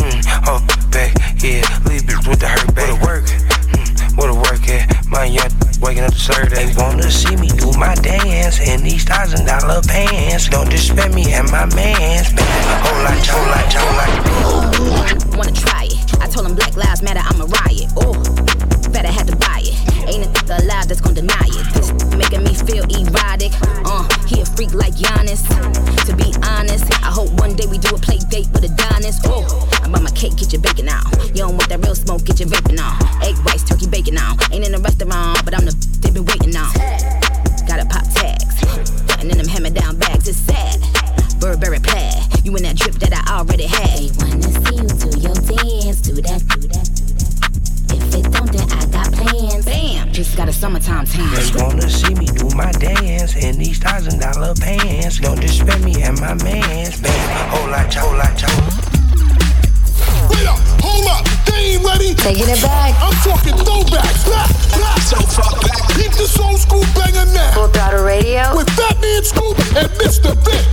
hmm. 0.00 0.18
Oh, 0.48 0.60
back. 0.88 1.12
Yeah, 1.44 1.60
leave 1.84 2.08
bitch 2.08 2.24
with 2.24 2.40
the 2.40 2.48
hurt 2.48 2.72
back. 2.74 2.88
What 3.04 3.20
work? 3.20 3.24
Hmm. 3.28 4.16
What 4.16 4.28
a 4.32 4.34
work 4.34 4.64
at? 4.72 4.88
My 5.12 5.24
young 5.28 5.52
waking 5.80 6.04
up 6.04 6.14
serve 6.14 6.50
They 6.50 6.72
wanna 6.76 7.10
see 7.10 7.34
me 7.36 7.48
do 7.48 7.72
my 7.78 7.94
dance 7.96 8.60
in 8.60 8.82
these 8.82 9.04
thousand 9.04 9.46
dollar 9.46 9.80
pants. 9.82 10.48
Don't 10.48 10.68
disrespect 10.68 11.14
me 11.14 11.32
and 11.32 11.50
my 11.50 11.66
mans. 11.74 12.28
Baby, 12.30 12.42
whole 12.84 13.02
lot, 13.02 13.26
whole 13.26 13.48
lot, 13.48 13.72
whole 13.72 13.96
lot. 13.98 15.36
Wanna 15.36 15.52
try 15.52 15.88
it? 15.90 16.20
I 16.20 16.28
told 16.28 16.46
him 16.46 16.54
Black 16.54 16.76
Lives 16.76 17.02
Matter, 17.02 17.22
I'm 17.24 17.40
a 17.40 17.46
riot. 17.46 17.88
Oh, 17.96 18.14
better 18.92 19.08
had 19.08 19.26
to 19.28 19.36
buy 19.36 19.62
it. 19.64 19.74
Ain't 20.08 20.26
a 20.26 20.28
thick 20.28 20.48
alive 20.62 20.88
that's 20.88 21.00
gonna 21.00 21.14
deny 21.14 21.48
it. 21.48 21.66
This 21.74 21.92
making 22.16 22.44
me 22.44 22.54
feel 22.54 22.84
erotic. 22.84 23.52
Uh, 23.84 24.06
he 24.26 24.40
a 24.40 24.44
freak 24.44 24.74
like 24.74 24.94
Giannis. 24.94 25.42
To 26.06 26.16
be 26.16 26.34
honest, 26.44 26.84
I 27.02 27.10
hope 27.10 27.30
one 27.40 27.54
day 27.54 27.66
we 27.66 27.78
do 27.78 27.94
a 27.94 27.98
play 27.98 28.18
date 28.28 28.48
with 28.52 28.64
Adonis. 28.64 29.20
Oh, 29.24 29.44
I 29.82 29.88
buy 29.88 30.00
my 30.00 30.10
cake, 30.10 30.36
get 30.36 30.52
your 30.52 30.62
bacon 30.62 30.88
out. 30.88 31.04
You 31.30 31.46
don't 31.46 31.56
want 31.56 31.68
that 31.68 31.80
real 31.84 31.94
smoke, 31.94 32.24
get 32.24 32.40
your 32.40 32.48
vaping 32.48 32.80
on. 32.80 32.94
Egg 33.22 33.38
rice, 33.46 33.64
turkey 33.64 33.86
bacon 33.86 34.18
on. 34.18 34.36
Already 43.40 43.64
had. 43.64 43.96
They 43.96 44.10
wanna 44.20 44.52
see 44.52 44.76
you 44.76 44.88
do 45.00 45.08
your 45.16 45.32
dance, 45.32 46.02
do 46.04 46.12
that, 46.12 46.44
do 46.44 46.60
that, 46.68 46.86
do 46.92 47.08
that. 47.08 47.40
If 47.88 48.14
it 48.14 48.28
don't, 48.28 48.52
then 48.52 48.68
I 48.68 48.84
got 48.92 49.08
plans. 49.16 49.64
Bam, 49.64 50.12
just 50.12 50.36
got 50.36 50.50
a 50.50 50.52
summertime 50.52 51.06
tan. 51.06 51.24
They 51.32 51.64
wanna 51.64 51.88
see 51.88 52.12
me 52.20 52.26
do 52.26 52.54
my 52.54 52.70
dance 52.72 53.36
in 53.36 53.56
these 53.56 53.78
thousand 53.78 54.20
dollar 54.20 54.52
pants. 54.60 55.20
Don't 55.20 55.40
disrespect 55.40 55.82
me 55.82 56.02
and 56.02 56.20
my 56.20 56.34
mans. 56.44 57.00
Baby, 57.00 57.16
whole 57.48 57.70
lot, 57.70 57.88
whole 57.94 58.12
lot, 58.12 58.36
whole 58.36 58.60
lot. 58.60 58.76
Wait 60.28 60.44
up, 60.44 60.60
hold 60.84 61.08
up, 61.08 61.24
they 61.48 61.80
ain't 61.80 61.82
ready. 61.82 62.12
Taking 62.12 62.44
it 62.44 62.60
back. 62.60 62.92
I'm 63.00 63.16
talking 63.24 63.56
throwbacks. 63.56 64.28
Blah, 64.28 64.52
blah. 64.76 65.00
So 65.00 65.16
far 65.16 65.56
back. 65.64 65.88
Keep 65.96 66.12
the 66.12 66.28
soul 66.28 66.58
school 66.58 66.84
banger 66.92 67.24
now. 67.32 67.54
Full 67.56 67.68
throttle 67.68 68.04
radio. 68.04 68.52
With 68.54 68.68
Fatman 68.76 69.24
Scoop 69.24 69.56
and 69.80 69.88
Mr. 69.96 70.36
Vince. 70.44 70.69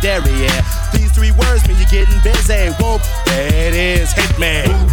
The 0.00 0.08
air, 0.08 0.20
shake 0.20 0.24
the 0.24 0.30
dairy, 0.30 0.42
yeah. 0.42 0.90
These 0.92 1.12
three 1.12 1.30
words 1.32 1.66
mean 1.68 1.76
you're 1.78 1.88
getting 1.88 2.20
busy. 2.22 2.68
Whoop, 2.82 3.02
there 3.26 3.68
it 3.68 3.74
is, 3.74 4.12
Hitman. 4.12 4.88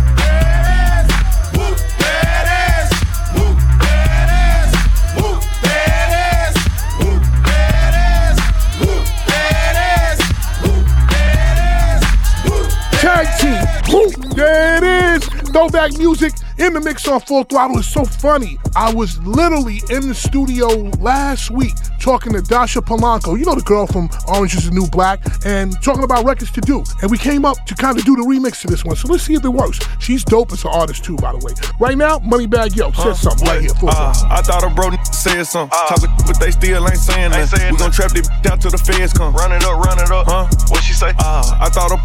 Tag 13.00 13.28
team. 13.40 13.94
Woo, 13.94 14.10
there 14.36 14.78
it 14.78 14.84
is. 14.84 15.28
Throwback 15.52 15.98
music 15.98 16.34
in 16.58 16.74
the 16.74 16.82
mix 16.82 17.08
on 17.08 17.20
full 17.22 17.44
throttle 17.44 17.80
is 17.80 17.88
so 17.88 18.04
funny. 18.04 18.58
I 18.76 18.94
was 18.94 19.20
literally 19.20 19.82
in 19.90 20.08
the 20.08 20.16
studio 20.16 20.68
last 21.00 21.52
week 21.52 21.76
talking 22.08 22.32
to 22.32 22.42
Dasha 22.42 22.80
Polanco, 22.80 23.38
you 23.38 23.44
know 23.44 23.54
the 23.54 23.62
girl 23.64 23.86
from 23.86 24.10
Orange 24.30 24.56
is 24.56 24.70
the 24.70 24.72
New 24.74 24.88
Black, 24.88 25.20
and 25.46 25.76
talking 25.84 26.04
about 26.04 26.24
records 26.24 26.52
to 26.52 26.62
do. 26.62 26.82
And 27.02 27.12
we 27.12 27.18
came 27.18 27.44
up 27.44 27.58
to 27.66 27.76
kind 27.76 28.00
of 28.00 28.06
do 28.06 28.16
the 28.16 28.22
remix 28.22 28.62
to 28.62 28.68
this 28.68 28.86
one. 28.86 28.96
So 28.96 29.10
let's 29.10 29.24
see 29.24 29.34
if 29.34 29.44
it 29.44 29.50
works. 29.50 29.78
She's 30.00 30.24
dope 30.24 30.54
as 30.54 30.64
an 30.64 30.72
artist 30.72 31.04
too, 31.04 31.18
by 31.18 31.34
the 31.34 31.40
way. 31.44 31.52
Right 31.82 31.98
now, 31.98 32.20
Moneybagg 32.20 32.78
Yo 32.78 32.92
said 32.92 33.16
something 33.16 33.46
right 33.46 33.60
here. 33.60 33.72
Full 33.76 33.90
Uh, 33.90 34.14
throttle. 34.14 34.32
I 34.32 34.42
thought 34.42 34.64
a 34.64 34.70
bro 34.74 34.92
said 35.12 35.44
something. 35.44 35.78
Talking, 35.90 36.12
but 36.26 36.40
they 36.40 36.52
still 36.52 36.88
ain't 36.88 36.96
saying 36.96 37.32
nothing. 37.32 37.72
We 37.74 37.78
gon' 37.78 37.92
trap 37.92 38.12
this 38.12 38.30
down 38.42 38.60
till 38.60 38.72
the 38.72 38.78
feds 38.78 39.12
come. 39.12 39.36
Run 39.36 39.52
it 39.52 39.66
up, 39.66 39.76
run 39.84 40.00
it 40.00 40.10
up. 40.10 40.28
Huh? 40.28 40.48
What 40.70 40.84
she 40.84 40.94
say? 40.94 41.12
Uh, 41.20 41.60
I 41.60 41.68
thought 41.68 41.92
a 41.92 42.00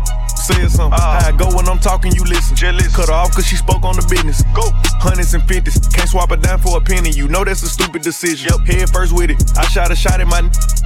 said 0.54 0.70
something. 0.70 0.98
Ah. 1.00 1.20
How 1.20 1.28
I 1.28 1.32
go 1.36 1.54
when 1.56 1.68
I'm 1.68 1.78
talking, 1.78 2.12
you 2.12 2.24
listen. 2.24 2.56
Cut 2.92 3.08
her 3.08 3.14
off 3.14 3.34
cause 3.34 3.46
she 3.46 3.56
spoke 3.56 3.82
on 3.84 3.96
the 3.96 4.06
business. 4.08 4.42
Go. 4.54 4.62
Hundreds 5.00 5.34
and 5.34 5.42
fifties. 5.48 5.78
Can't 5.88 6.08
swap 6.08 6.30
a 6.30 6.36
dime 6.36 6.60
for 6.60 6.76
a 6.76 6.80
penny. 6.80 7.10
You 7.10 7.28
know 7.28 7.44
that's 7.44 7.62
a 7.62 7.68
stupid 7.68 8.02
decision. 8.02 8.50
Yep. 8.52 8.66
Head 8.66 8.90
first 8.90 9.12
with 9.12 9.30
it. 9.30 9.58
I 9.58 9.64
shot 9.66 9.90
a 9.90 9.96
shot 9.96 10.20
at 10.20 10.26
my 10.26 10.42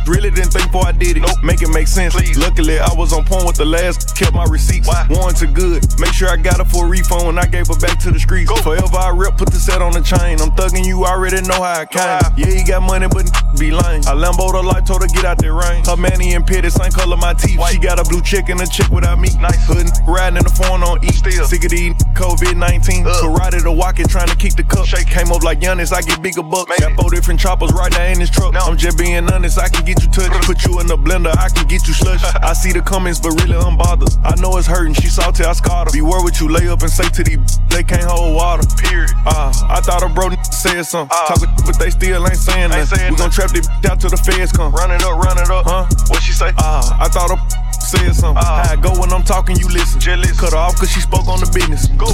Really 0.07 0.31
didn't 0.31 0.53
think 0.53 0.67
before 0.71 0.87
I 0.87 0.93
did 0.93 1.17
it. 1.17 1.21
Nope. 1.21 1.43
Make 1.43 1.63
it 1.63 1.69
make 1.69 1.89
sense. 1.89 2.15
Luckily, 2.37 2.79
I 2.79 2.93
was 2.95 3.13
on 3.13 3.25
point 3.25 3.47
with 3.47 3.57
the 3.57 3.65
last. 3.65 4.17
Kept 4.17 4.33
my 4.35 4.45
receipts. 4.45 4.87
Why? 4.87 5.07
Warranted 5.11 5.55
good. 5.55 5.85
Make 5.99 6.13
sure 6.13 6.29
I 6.29 6.37
got 6.37 6.59
her 6.59 6.65
for 6.65 6.87
a 6.87 6.89
refund 6.89 7.27
when 7.27 7.39
I 7.39 7.47
gave 7.47 7.67
her 7.69 7.79
back 7.79 7.99
to 8.01 8.11
the 8.11 8.19
streets. 8.21 8.51
Forever 8.61 8.97
I 8.97 9.11
rep, 9.11 9.37
put 9.37 9.51
the 9.51 9.59
set 9.59 9.83
on 9.83 9.93
the 9.93 10.01
chain. 10.01 10.41
I'm 10.41 10.51
thugging 10.55 10.85
you, 10.87 11.05
I 11.05 11.11
already 11.13 11.41
know 11.43 11.63
how 11.63 11.81
I 11.83 11.87
came. 11.87 12.21
Yeah, 12.37 12.55
he 12.55 12.63
got 12.65 12.83
money, 12.83 13.09
but 13.09 13.27
n- 13.27 13.59
be 13.59 13.71
lame. 13.71 14.03
I 14.07 14.15
Lambo 14.15 14.53
the 14.53 14.63
life, 14.63 14.85
told 14.85 15.03
her 15.03 15.09
get 15.09 15.25
out 15.25 15.39
that 15.39 15.53
rain. 15.53 15.85
Her 15.85 15.97
manny 15.97 16.35
and 16.35 16.47
pitted, 16.47 16.73
same 16.73 16.93
color 16.93 17.17
my 17.17 17.35
teeth. 17.35 17.59
She 17.71 17.79
got 17.79 17.99
a 17.99 18.05
blue 18.05 18.23
chick 18.23 18.49
and 18.49 18.61
a 18.61 18.67
chick 18.67 18.89
without 18.91 19.19
me. 19.19 19.29
Nice. 19.41 19.67
Hood 19.67 19.91
riding 20.07 20.39
in 20.39 20.45
the 20.45 20.51
phone 20.55 20.83
on 20.83 21.03
E. 21.05 21.11
Still. 21.13 21.45
Sick 21.47 21.65
of 21.65 21.71
these 21.71 21.95
COVID 22.15 22.57
19. 22.57 23.05
Karate 23.05 23.63
to 23.63 23.73
walk 23.73 23.99
it, 23.99 24.09
trying 24.09 24.29
to 24.29 24.37
keep 24.37 24.55
the 24.55 24.63
cup. 24.63 24.87
Shake 24.87 25.07
came 25.09 25.33
up 25.33 25.43
like 25.43 25.61
Giannis, 25.61 25.93
I 25.93 26.01
get 26.03 26.23
bigger 26.23 26.43
bucks. 26.43 26.71
Got 26.79 26.95
four 26.95 27.11
different 27.11 27.41
choppers 27.41 27.73
right 27.73 27.93
there 27.93 28.13
in 28.13 28.19
this 28.19 28.31
truck. 28.31 28.55
I'm 28.55 28.77
just 28.77 28.99
being 28.99 29.27
honest, 29.31 29.59
I 29.59 29.69
can 29.69 29.85
get 29.85 29.96
you 30.03 30.09
touched. 30.11 30.47
Put 30.47 30.65
you 30.65 30.81
in 30.81 30.87
the 30.87 30.97
blender, 30.97 31.35
I 31.37 31.49
can 31.49 31.67
get 31.67 31.87
you 31.87 31.95
slush. 31.95 32.23
I 32.43 32.53
see 32.53 32.73
the 32.73 32.81
comments, 32.81 33.21
but 33.21 33.33
really 33.43 33.59
unbothered. 33.59 34.17
I 34.25 34.35
know 34.41 34.57
it's 34.57 34.67
hurting, 34.67 34.95
she 34.95 35.09
salty, 35.09 35.45
I 35.45 35.53
scarred 35.53 35.89
her. 35.89 35.93
Beware 35.93 36.23
what 36.23 36.41
you 36.41 36.49
lay 36.49 36.69
up 36.69 36.83
and 36.83 36.91
say 36.91 37.09
to 37.09 37.23
these, 37.23 37.39
they 37.69 37.83
can't 37.83 38.05
hold 38.05 38.35
water. 38.35 38.67
Period. 38.77 39.11
Uh, 39.27 39.53
I 39.69 39.81
thought 39.81 40.03
a 40.03 40.09
bro 40.09 40.31
said 40.51 40.83
something. 40.83 41.17
Talking, 41.29 41.51
but 41.65 41.79
they 41.79 41.91
still 41.91 42.27
ain't 42.27 42.37
saying 42.37 42.71
nothing. 42.71 43.11
We 43.11 43.17
gon' 43.17 43.31
trap 43.31 43.51
this 43.51 43.69
out 43.89 44.01
till 44.01 44.11
the 44.11 44.17
feds 44.17 44.53
come. 44.53 44.73
Run 44.73 44.91
it 44.91 45.03
up, 45.03 45.17
run 45.19 45.39
it 45.39 45.51
up. 45.51 45.65
Huh? 45.67 45.87
What 46.09 46.23
she 46.23 46.33
say? 46.33 46.53
Uh, 46.59 46.99
I 47.01 47.09
thought 47.09 47.31
a 47.31 47.67
said 47.87 48.15
something. 48.15 48.43
How 48.43 48.67
I 48.67 48.77
go 48.77 48.91
when 48.99 49.13
I'm 49.13 49.23
talking, 49.23 49.57
you 49.57 49.69
listen. 49.69 50.01
Cut 50.37 50.53
her 50.53 50.59
off 50.59 50.77
cause 50.77 50.91
she 50.91 51.01
spoke 51.01 51.29
on 51.29 51.41
the 51.41 51.51
business. 51.55 51.87
Go. 51.95 52.11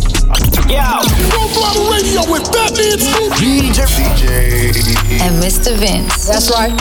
Yeah. 0.68 1.00
Go 1.32 1.48
Throttle 1.48 1.90
Radio 1.90 2.20
with 2.30 2.44
Fatman 2.44 3.00
Scoop. 3.00 3.32
DJ. 3.40 3.84
DJ. 3.96 5.20
And 5.20 5.42
Mr. 5.42 5.76
Vince. 5.76 6.28
That's 6.28 6.50
right. 6.50 6.72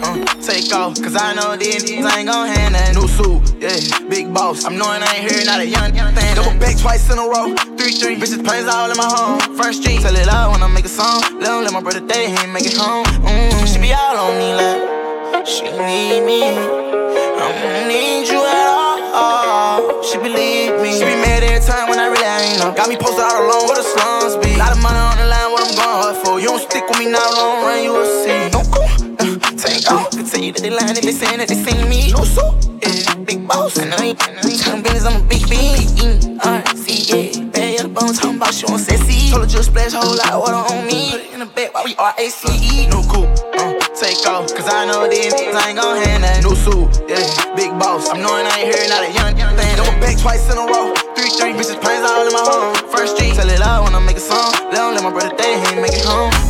Uh, 0.00 0.14
take 0.42 0.72
off, 0.72 0.94
cause 1.02 1.16
I 1.16 1.34
know 1.34 1.56
these 1.56 1.82
niggas 1.82 2.06
ain't 2.16 2.28
gon' 2.28 2.46
hand 2.46 2.74
that 2.74 2.94
new 2.94 3.08
suit. 3.08 3.42
Yeah, 3.58 3.74
big 4.08 4.32
boss. 4.32 4.64
I'm 4.64 4.78
knowing 4.78 5.02
I 5.02 5.18
ain't 5.18 5.30
here, 5.30 5.44
not 5.44 5.60
a 5.60 5.66
young, 5.66 5.90
thing. 5.90 6.34
Double 6.38 6.54
back 6.58 6.78
twice 6.78 7.10
in 7.10 7.18
a 7.18 7.26
row, 7.26 7.54
three, 7.74 7.90
three. 7.92 8.14
Bitches 8.14 8.44
plays 8.44 8.66
all 8.66 8.90
in 8.90 8.96
my 8.96 9.10
home. 9.10 9.40
First 9.58 9.82
street, 9.82 10.00
tell 10.00 10.14
it 10.14 10.28
out 10.28 10.52
when 10.52 10.62
I 10.62 10.68
make 10.68 10.84
a 10.84 10.88
song. 10.88 11.22
Let 11.42 11.50
him 11.50 11.64
let 11.64 11.72
my 11.72 11.82
brother 11.82 12.06
day, 12.06 12.30
he 12.30 12.36
ain't 12.38 12.52
make 12.52 12.66
it 12.66 12.78
home. 12.78 13.04
Mm, 13.26 13.66
she 13.66 13.78
be 13.82 13.92
all 13.92 14.16
on 14.16 14.38
me 14.38 14.54
like, 14.54 15.46
she 15.46 15.66
need 15.66 16.22
me. 16.22 16.46
I 16.46 17.50
don't 17.58 17.88
need 17.90 18.30
you 18.30 18.38
at 18.38 18.68
all. 19.18 20.02
She 20.06 20.18
believe 20.18 20.78
me. 20.78 20.94
She 20.94 21.04
be 21.04 21.18
mad 21.18 21.42
every 21.42 21.58
time 21.66 21.90
when 21.90 21.98
I 21.98 22.06
really 22.06 22.22
ain't 22.22 22.62
know. 22.62 22.70
Got 22.70 22.88
me 22.88 22.96
posted 22.96 23.26
out 23.26 23.42
alone 23.42 23.66
where 23.66 23.76
the 23.76 23.86
slums 23.86 24.38
be. 24.38 24.54
Lot 24.54 24.72
of 24.72 24.80
money 24.82 24.98
on 24.98 25.18
the 25.18 25.26
line, 25.26 25.50
what 25.50 25.66
I'm 25.66 25.74
going 25.74 25.98
hard 25.98 26.16
for. 26.22 26.38
You 26.38 26.54
don't 26.54 26.62
stick 26.62 26.86
with 26.86 26.98
me 26.98 27.10
now, 27.10 27.26
long 27.34 27.66
run, 27.66 27.82
you 27.82 27.92
will 27.92 28.06
see. 28.22 28.37
Tell 30.52 30.70
you 30.70 30.78
that 30.78 31.02
they 31.02 31.12
saying 31.12 31.38
that 31.38 31.48
they 31.48 31.58
seen 31.58 31.88
me. 31.88 32.12
No 32.12 32.24
suit, 32.24 32.54
yeah, 32.80 33.14
big 33.24 33.46
boss. 33.46 33.78
I 33.78 33.84
know 33.90 34.00
you, 34.00 34.14
I 34.16 34.32
know 34.32 34.48
you 34.48 34.56
telling 34.56 34.82
business, 34.82 35.04
I'm 35.04 35.20
a 35.20 35.24
big 35.28 35.44
bean. 35.48 36.40
R-C, 36.40 36.86
yeah. 37.10 37.44
Bad 37.50 37.74
yellow 37.74 37.90
bones, 37.90 38.18
talking 38.18 38.36
about 38.36 38.54
showing 38.54 38.78
sexy. 38.78 39.30
Told 39.30 39.42
her 39.44 39.48
just 39.48 39.70
splash 39.70 39.92
whole 39.92 40.16
lot 40.16 40.32
of 40.32 40.40
water 40.40 40.62
on 40.72 40.86
me. 40.86 41.10
Put 41.10 41.20
it 41.20 41.32
in 41.34 41.40
the 41.40 41.50
bed 41.50 41.70
while 41.72 41.84
we 41.84 41.96
R-A-C-E. 41.96 42.86
No 42.88 43.02
coupe, 43.10 43.28
uh, 43.58 43.74
take 43.98 44.24
off. 44.24 44.48
Cause 44.54 44.68
I 44.70 44.86
know 44.86 45.08
these 45.10 45.34
niggas 45.34 45.58
ain't 45.66 45.76
gon' 45.76 46.00
hand 46.00 46.24
that. 46.24 46.42
No 46.42 46.54
suit, 46.54 46.86
yeah, 47.10 47.26
big 47.52 47.74
boss. 47.76 48.08
I'm 48.08 48.22
knowing 48.22 48.46
I 48.46 48.64
ain't 48.64 48.72
here, 48.72 48.88
not 48.88 49.04
a 49.04 49.10
young, 49.12 49.36
young 49.36 49.56
thing. 49.56 49.76
Double 49.76 49.98
back 50.00 50.16
twice 50.16 50.46
in 50.48 50.56
a 50.56 50.64
row. 50.64 50.94
Three, 51.18 51.30
three, 51.36 51.52
bitches 51.52 51.80
plays 51.82 52.00
all 52.06 52.24
in 52.24 52.32
my 52.32 52.40
home. 52.40 52.72
First 52.88 53.16
street, 53.16 53.34
tell 53.34 53.50
it 53.50 53.60
out 53.60 53.84
when 53.84 53.94
I 53.94 54.00
make 54.00 54.16
a 54.16 54.24
song. 54.24 54.54
Let 54.72 54.80
him 54.80 54.94
let 54.94 55.02
my 55.02 55.10
brother 55.10 55.34
day, 55.36 55.58
he 55.60 55.74
ain't 55.74 55.82
make 55.82 55.92
it 55.92 56.06
home 56.06 56.47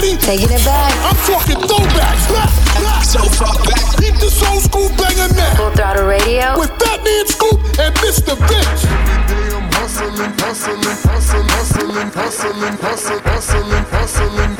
ready? 0.00 0.16
Taking 0.16 0.50
it 0.50 0.64
back. 0.64 0.92
I'm 1.04 1.16
talking 1.28 1.56
throwbacks. 1.56 2.24
Back, 2.32 2.50
back. 2.82 3.04
So 3.04 3.20
far 3.36 3.54
back. 3.64 3.96
Keep 3.98 4.16
the 4.16 4.30
soul 4.30 4.60
school 4.60 4.88
banging 4.96 5.36
now. 5.36 5.54
Full 5.56 5.70
throttle 5.70 6.06
radio. 6.06 6.58
With 6.58 6.70
Fatman 6.80 7.26
Scoop 7.26 7.60
and 7.78 7.94
Mr. 7.96 8.34
Bitch. 8.48 8.84
Every 8.84 9.34
day 9.34 9.56
I'm 9.56 9.70
Hustling, 9.80 10.32
hustling, 10.38 10.82
hustling, 10.84 11.48
hustling, 11.48 12.10
hustling, 12.12 12.76
hustling, 12.78 13.22
hustling, 13.24 13.84
hustling. 13.90 14.59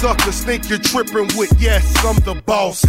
suckers 0.00 0.42
think 0.42 0.70
you're 0.70 0.78
tripping 0.78 1.28
with? 1.36 1.52
Yes, 1.60 1.84
I'm 2.02 2.16
the 2.24 2.40
boss. 2.46 2.80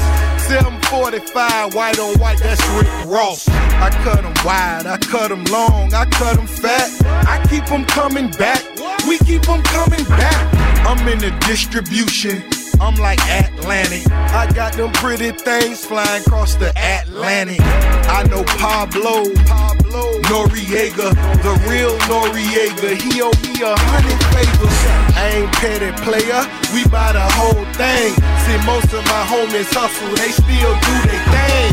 745, 0.48 1.76
white 1.76 2.00
on 2.00 2.18
white, 2.20 2.40
that's 2.40 2.66
Rick 2.70 2.88
Ross. 3.06 3.50
I 3.50 3.90
cut 4.04 4.22
them 4.22 4.34
wide, 4.46 4.86
I 4.86 4.98
cut 4.98 5.28
them 5.28 5.44
long, 5.46 5.94
I 5.94 6.06
cut 6.06 6.38
them 6.38 6.48
fat. 6.48 6.90
I 7.28 7.46
keep 7.50 7.66
them 7.66 7.84
coming 7.84 8.32
back, 8.32 8.64
we 9.06 9.18
keep 9.18 9.42
them 9.42 9.62
coming 9.64 10.06
back. 10.06 10.88
I'm 10.88 11.06
in 11.10 11.20
the 11.20 11.32
distribution. 11.46 12.44
I'm 12.80 12.96
like 12.96 13.20
Atlantic. 13.30 14.08
I 14.42 14.52
got 14.54 14.74
them 14.74 14.92
pretty 14.94 15.30
things 15.30 15.86
flying 15.86 16.24
across 16.26 16.56
the 16.56 16.74
Atlantic. 16.74 17.62
I 18.10 18.26
know 18.26 18.42
Pablo, 18.58 19.30
Pablo 19.46 20.18
Noriega, 20.34 21.14
the 21.46 21.54
real 21.70 21.94
Noriega. 22.10 22.98
He 22.98 23.22
owe 23.22 23.30
me 23.46 23.62
a 23.62 23.78
hundred 23.78 24.18
favors. 24.34 24.82
I 25.14 25.46
ain't 25.46 25.54
petty 25.62 25.94
player, 26.02 26.42
we 26.74 26.90
buy 26.90 27.14
the 27.14 27.22
whole 27.38 27.66
thing. 27.78 28.18
See, 28.42 28.58
most 28.66 28.90
of 28.98 29.06
my 29.06 29.22
homies 29.30 29.70
hustle, 29.78 30.10
they 30.18 30.34
still 30.34 30.74
do 30.90 30.96
their 31.06 31.22
thing. 31.30 31.72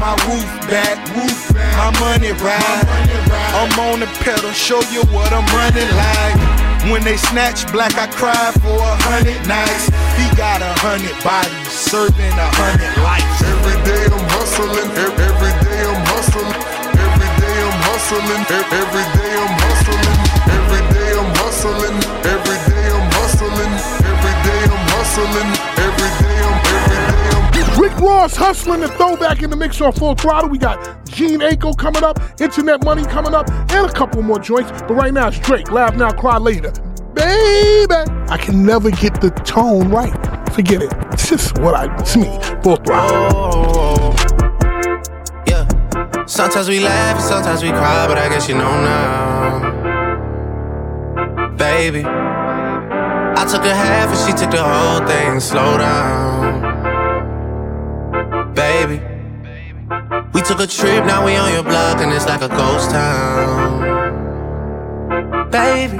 My 0.00 0.16
roof 0.24 0.48
back, 0.72 0.96
roof 1.12 1.52
back, 1.52 1.76
my 1.76 2.00
money 2.00 2.32
ride. 2.40 2.88
I'm 3.60 3.78
on 3.92 4.00
the 4.00 4.08
pedal, 4.24 4.52
show 4.52 4.80
you 4.88 5.04
what 5.12 5.34
I'm 5.34 5.44
running 5.52 5.92
like. 6.00 6.69
When 6.88 7.04
they 7.04 7.16
snatch 7.16 7.70
black, 7.70 7.94
I 7.98 8.06
cry 8.08 8.50
for 8.64 8.74
a 8.80 8.94
hundred 9.06 9.38
nights. 9.46 9.86
He 10.16 10.26
got 10.34 10.62
a 10.64 10.72
hundred 10.80 11.14
bodies, 11.22 11.68
serving 11.70 12.34
a 12.34 12.48
hundred 12.56 12.94
lives. 13.04 13.38
Every 13.46 13.76
day 13.84 14.04
I'm 14.10 14.24
hustling, 14.34 14.88
ev- 14.96 15.20
every 15.20 15.54
day 15.60 15.82
I'm 15.86 16.02
hustling, 16.10 16.50
every 16.50 17.30
day 17.38 17.56
I'm 17.62 17.78
hustling, 17.86 18.42
every 18.50 19.06
day 19.14 19.32
I'm 19.38 19.54
hustling, 19.60 20.16
every 20.56 20.82
day 20.90 21.10
I'm 21.20 21.30
hustling, 21.38 21.96
every 22.26 22.58
day 22.66 22.86
I'm 22.90 23.06
hustling, 23.14 23.72
every 24.10 24.34
day 24.46 24.62
I'm 24.66 24.84
hustling, 24.96 25.50
Ross 28.00 28.34
hustling 28.34 28.80
the 28.80 28.88
throwback 28.88 29.42
in 29.42 29.50
the 29.50 29.56
mix 29.56 29.80
on 29.80 29.92
full 29.92 30.14
throttle. 30.14 30.48
We 30.48 30.56
got 30.56 30.78
Jhené 31.06 31.50
Aiko 31.50 31.76
coming 31.76 32.02
up, 32.02 32.18
Internet 32.40 32.82
Money 32.82 33.04
coming 33.04 33.34
up, 33.34 33.50
and 33.50 33.86
a 33.86 33.92
couple 33.92 34.22
more 34.22 34.38
joints. 34.38 34.70
But 34.72 34.94
right 34.94 35.12
now 35.12 35.28
it's 35.28 35.38
Drake. 35.38 35.70
Laugh 35.70 35.94
now, 35.94 36.10
cry 36.10 36.38
later. 36.38 36.72
Baby, 37.12 37.94
I 38.30 38.38
can 38.40 38.64
never 38.64 38.90
get 38.90 39.20
the 39.20 39.30
tone 39.44 39.90
right. 39.90 40.14
Forget 40.54 40.82
it. 40.82 40.92
It's 41.12 41.28
just 41.28 41.58
what 41.58 41.74
I. 41.74 41.94
It's 41.98 42.16
me. 42.16 42.38
Full 42.62 42.76
throttle. 42.76 43.32
Oh, 43.36 44.14
yeah. 45.46 45.68
Sometimes 46.24 46.68
we 46.68 46.80
laugh 46.80 47.20
sometimes 47.20 47.62
we 47.62 47.68
cry, 47.68 48.06
but 48.08 48.16
I 48.16 48.28
guess 48.30 48.48
you 48.48 48.54
know 48.54 48.82
now. 48.82 49.60
Baby. 51.56 52.04
I 52.04 53.44
took 53.44 53.64
a 53.64 53.74
half 53.74 54.08
and 54.08 54.18
she 54.26 54.32
took 54.38 54.50
the 54.50 54.62
whole 54.62 55.06
thing. 55.06 55.38
Slow 55.40 55.76
down. 55.76 56.39
Baby. 58.60 59.00
We 60.34 60.42
took 60.42 60.60
a 60.60 60.66
trip, 60.66 61.06
now 61.06 61.24
we 61.24 61.34
on 61.34 61.50
your 61.50 61.62
block, 61.62 61.96
and 62.02 62.12
it's 62.12 62.26
like 62.26 62.42
a 62.42 62.48
ghost 62.48 62.90
town. 62.90 63.80
Baby. 65.50 65.96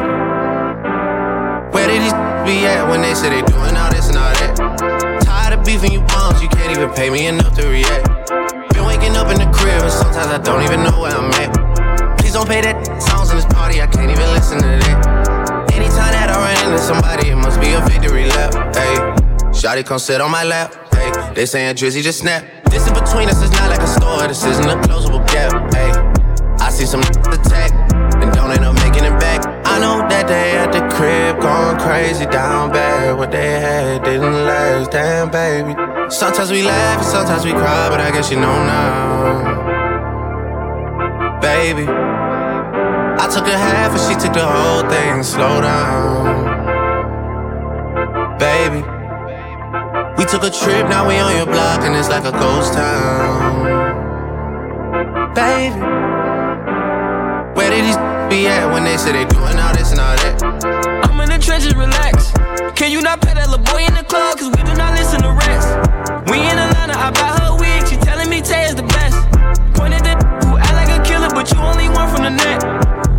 Where 1.72 1.88
did 1.88 2.02
these 2.02 2.12
be 2.44 2.66
at 2.66 2.86
when 2.90 3.00
they 3.00 3.14
say 3.14 3.30
they 3.30 3.40
doing 3.48 3.74
all 3.80 3.90
this 3.90 4.08
and 4.08 4.18
all 4.18 4.34
that? 4.34 5.22
Tired 5.24 5.58
of 5.58 5.64
beefing 5.64 5.90
you 5.90 6.02
bums, 6.12 6.42
you 6.42 6.48
can't 6.50 6.70
even 6.76 6.90
pay 6.90 7.08
me 7.08 7.28
enough 7.28 7.54
to 7.56 7.66
react. 7.66 8.28
Been 8.74 8.84
waking 8.84 9.16
up 9.16 9.28
in 9.32 9.38
the 9.38 9.50
crib, 9.56 9.80
and 9.82 9.90
sometimes 9.90 10.26
I 10.26 10.36
don't 10.36 10.62
even 10.62 10.84
know 10.84 11.00
where 11.00 11.16
I'm 11.16 11.32
at. 11.40 12.18
Please 12.18 12.34
don't 12.34 12.46
pay 12.46 12.60
that 12.60 12.76
songs 13.00 13.30
in 13.30 13.36
this 13.36 13.46
party, 13.46 13.80
I 13.80 13.86
can't 13.86 14.10
even 14.10 14.28
listen 14.36 14.58
to 14.58 14.66
that. 14.66 15.72
Anytime 15.72 16.12
that 16.12 16.28
I 16.28 16.36
run 16.36 16.72
into 16.72 16.78
somebody, 16.78 17.30
it 17.30 17.36
must 17.36 17.58
be 17.58 17.72
a 17.72 17.80
victory 17.88 18.26
lap. 18.26 18.52
Hey, 18.76 18.96
Shotty 19.56 19.82
come 19.84 19.98
sit 19.98 20.20
on 20.20 20.30
my 20.30 20.44
lap. 20.44 20.76
Hey, 20.92 21.32
they 21.34 21.46
saying 21.46 21.76
Drizzy 21.76 22.02
just 22.02 22.18
snap. 22.18 22.44
This 22.80 22.88
in 22.88 22.94
between 22.94 23.28
us 23.28 23.42
is 23.42 23.50
not 23.50 23.68
like 23.68 23.82
a 23.82 23.86
store, 23.86 24.26
this 24.26 24.42
isn't 24.42 24.64
a 24.64 24.76
closable 24.88 25.20
gap. 25.28 25.52
Hey, 25.74 25.92
I 26.64 26.70
see 26.70 26.86
some 26.86 27.00
attack 27.28 27.72
and 27.92 28.32
don't 28.32 28.50
end 28.50 28.64
up 28.64 28.74
making 28.76 29.04
it 29.04 29.20
back. 29.20 29.44
I 29.66 29.78
know 29.78 29.98
that 30.08 30.26
they 30.26 30.56
at 30.56 30.72
the 30.72 30.80
crib 30.96 31.42
going 31.42 31.78
crazy 31.78 32.24
down 32.24 32.72
bad. 32.72 33.18
What 33.18 33.32
they 33.32 33.60
had 33.60 34.02
didn't 34.04 34.32
last, 34.32 34.92
damn 34.92 35.30
baby. 35.30 35.74
Sometimes 36.08 36.50
we 36.50 36.62
laugh 36.62 37.02
and 37.02 37.06
sometimes 37.06 37.44
we 37.44 37.52
cry, 37.52 37.90
but 37.90 38.00
I 38.00 38.12
guess 38.12 38.30
you 38.30 38.40
know 38.40 38.64
now, 38.64 39.60
baby. 41.42 41.84
I 41.84 43.28
took 43.28 43.46
a 43.46 43.58
half 43.58 43.92
and 43.92 44.00
she 44.08 44.14
took 44.24 44.32
the 44.32 44.46
whole 44.46 44.88
thing. 44.88 45.22
Slow 45.22 45.60
down, 45.60 46.49
took 50.30 50.44
a 50.44 50.50
trip, 50.50 50.86
now 50.88 51.08
we 51.08 51.18
on 51.18 51.34
your 51.34 51.46
block, 51.46 51.80
and 51.82 51.96
it's 51.96 52.08
like 52.08 52.24
a 52.24 52.30
ghost 52.30 52.72
town, 52.72 53.66
baby. 55.34 55.74
Where 57.58 57.70
did 57.70 57.84
these 57.84 57.96
be 58.30 58.46
at 58.46 58.70
when 58.72 58.84
they 58.84 58.96
say 58.96 59.10
they 59.10 59.24
doing 59.24 59.58
all 59.58 59.74
this 59.74 59.90
and 59.90 59.98
all 59.98 60.14
that? 60.22 60.38
I'm 61.10 61.18
in 61.18 61.30
the 61.30 61.38
trenches, 61.38 61.74
relax. 61.74 62.30
Can 62.78 62.92
you 62.92 63.02
not 63.02 63.20
pet 63.20 63.34
that 63.34 63.50
little 63.50 63.64
boy 63.64 63.82
in 63.82 63.92
the 63.92 64.04
club? 64.04 64.38
Cause 64.38 64.54
we 64.54 64.62
do 64.62 64.72
not 64.78 64.94
listen 64.94 65.20
to 65.22 65.34
rats. 65.34 65.66
We 66.30 66.38
in 66.38 66.54
Atlanta, 66.54 66.94
I 66.94 67.10
buy 67.10 67.34
her 67.42 67.58
wig. 67.58 67.88
She 67.90 67.96
telling 67.96 68.30
me 68.30 68.40
Tay 68.40 68.70
is 68.70 68.76
the 68.76 68.86
best. 68.86 69.18
Pointed 69.74 70.06
the 70.06 70.14
who 70.46 70.58
act 70.62 70.78
like 70.78 70.94
a 70.94 71.02
killer, 71.02 71.30
but 71.34 71.50
you 71.50 71.58
only 71.58 71.88
one 71.88 72.06
from 72.06 72.22
the 72.22 72.30
net. 72.30 72.62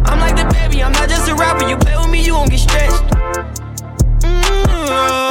I'm 0.07 0.23
like 0.23 0.39
the 0.39 0.47
baby, 0.55 0.81
I'm 0.81 0.93
not 0.93 1.09
just 1.09 1.27
a 1.27 1.35
rapper. 1.35 1.67
You 1.67 1.75
play 1.75 1.97
with 1.97 2.09
me, 2.09 2.23
you 2.23 2.39
gon' 2.39 2.47
get 2.47 2.59
stretched. 2.59 3.03
Mm-hmm. 4.23 5.30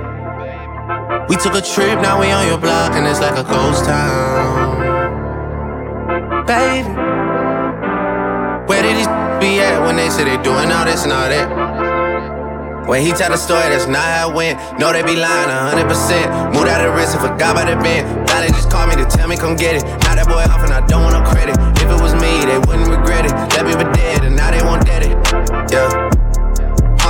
We 1.31 1.37
took 1.37 1.55
a 1.55 1.61
trip, 1.61 2.01
now 2.01 2.19
we 2.19 2.29
on 2.29 2.45
your 2.45 2.57
block, 2.57 2.91
and 2.91 3.07
it's 3.07 3.21
like 3.21 3.39
a 3.39 3.47
ghost 3.47 3.85
town. 3.85 4.75
Baby, 6.43 6.89
where 8.67 8.83
did 8.83 8.99
these 8.99 9.07
be 9.39 9.63
at 9.63 9.79
when 9.79 9.95
they 9.95 10.09
say 10.09 10.25
they 10.25 10.35
doing 10.43 10.69
all 10.75 10.83
this 10.83 11.05
and 11.05 11.13
all 11.13 11.29
that? 11.31 12.85
When 12.85 13.01
he 13.01 13.13
tell 13.13 13.31
the 13.31 13.37
story, 13.37 13.63
that's 13.71 13.87
not 13.87 14.03
how 14.03 14.31
it 14.31 14.35
went. 14.35 14.59
No, 14.77 14.91
they 14.91 15.03
be 15.03 15.15
lying 15.15 15.47
100%. 15.47 16.51
Moved 16.51 16.67
out 16.67 16.83
of 16.83 16.91
the 16.91 16.99
risk 16.99 17.15
and 17.15 17.23
forgot 17.23 17.55
about 17.55 17.71
the 17.71 17.81
bend. 17.81 18.11
Now 18.27 18.41
they 18.41 18.49
just 18.49 18.69
call 18.69 18.85
me 18.87 18.97
to 18.97 19.05
tell 19.05 19.29
me 19.29 19.37
come 19.37 19.55
get 19.55 19.77
it. 19.77 19.83
Now 20.03 20.19
that 20.19 20.27
boy 20.27 20.43
off 20.51 20.59
and 20.67 20.73
I 20.73 20.85
don't 20.85 21.01
want 21.01 21.15
no 21.15 21.23
credit. 21.31 21.55
If 21.79 21.87
it 21.87 22.01
was 22.03 22.11
me, 22.15 22.43
they 22.43 22.59
wouldn't 22.59 22.91
regret 22.91 23.23
it. 23.23 23.31
Left 23.31 23.63
me 23.63 23.71
for 23.71 23.87
dead 23.95 24.25
and 24.25 24.35
now 24.35 24.51
they 24.51 24.61
want 24.67 24.85
dead 24.85 25.03
it. 25.07 25.15
Yeah. 25.71 26.00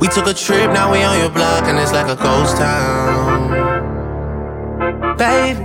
We 0.00 0.08
took 0.08 0.26
a 0.26 0.32
trip, 0.32 0.72
now 0.72 0.90
we 0.90 1.02
on 1.02 1.18
your 1.18 1.28
block, 1.28 1.64
and 1.64 1.78
it's 1.78 1.92
like 1.92 2.06
a 2.06 2.16
ghost 2.16 2.56
town. 2.56 3.50
Baby, 5.18 5.60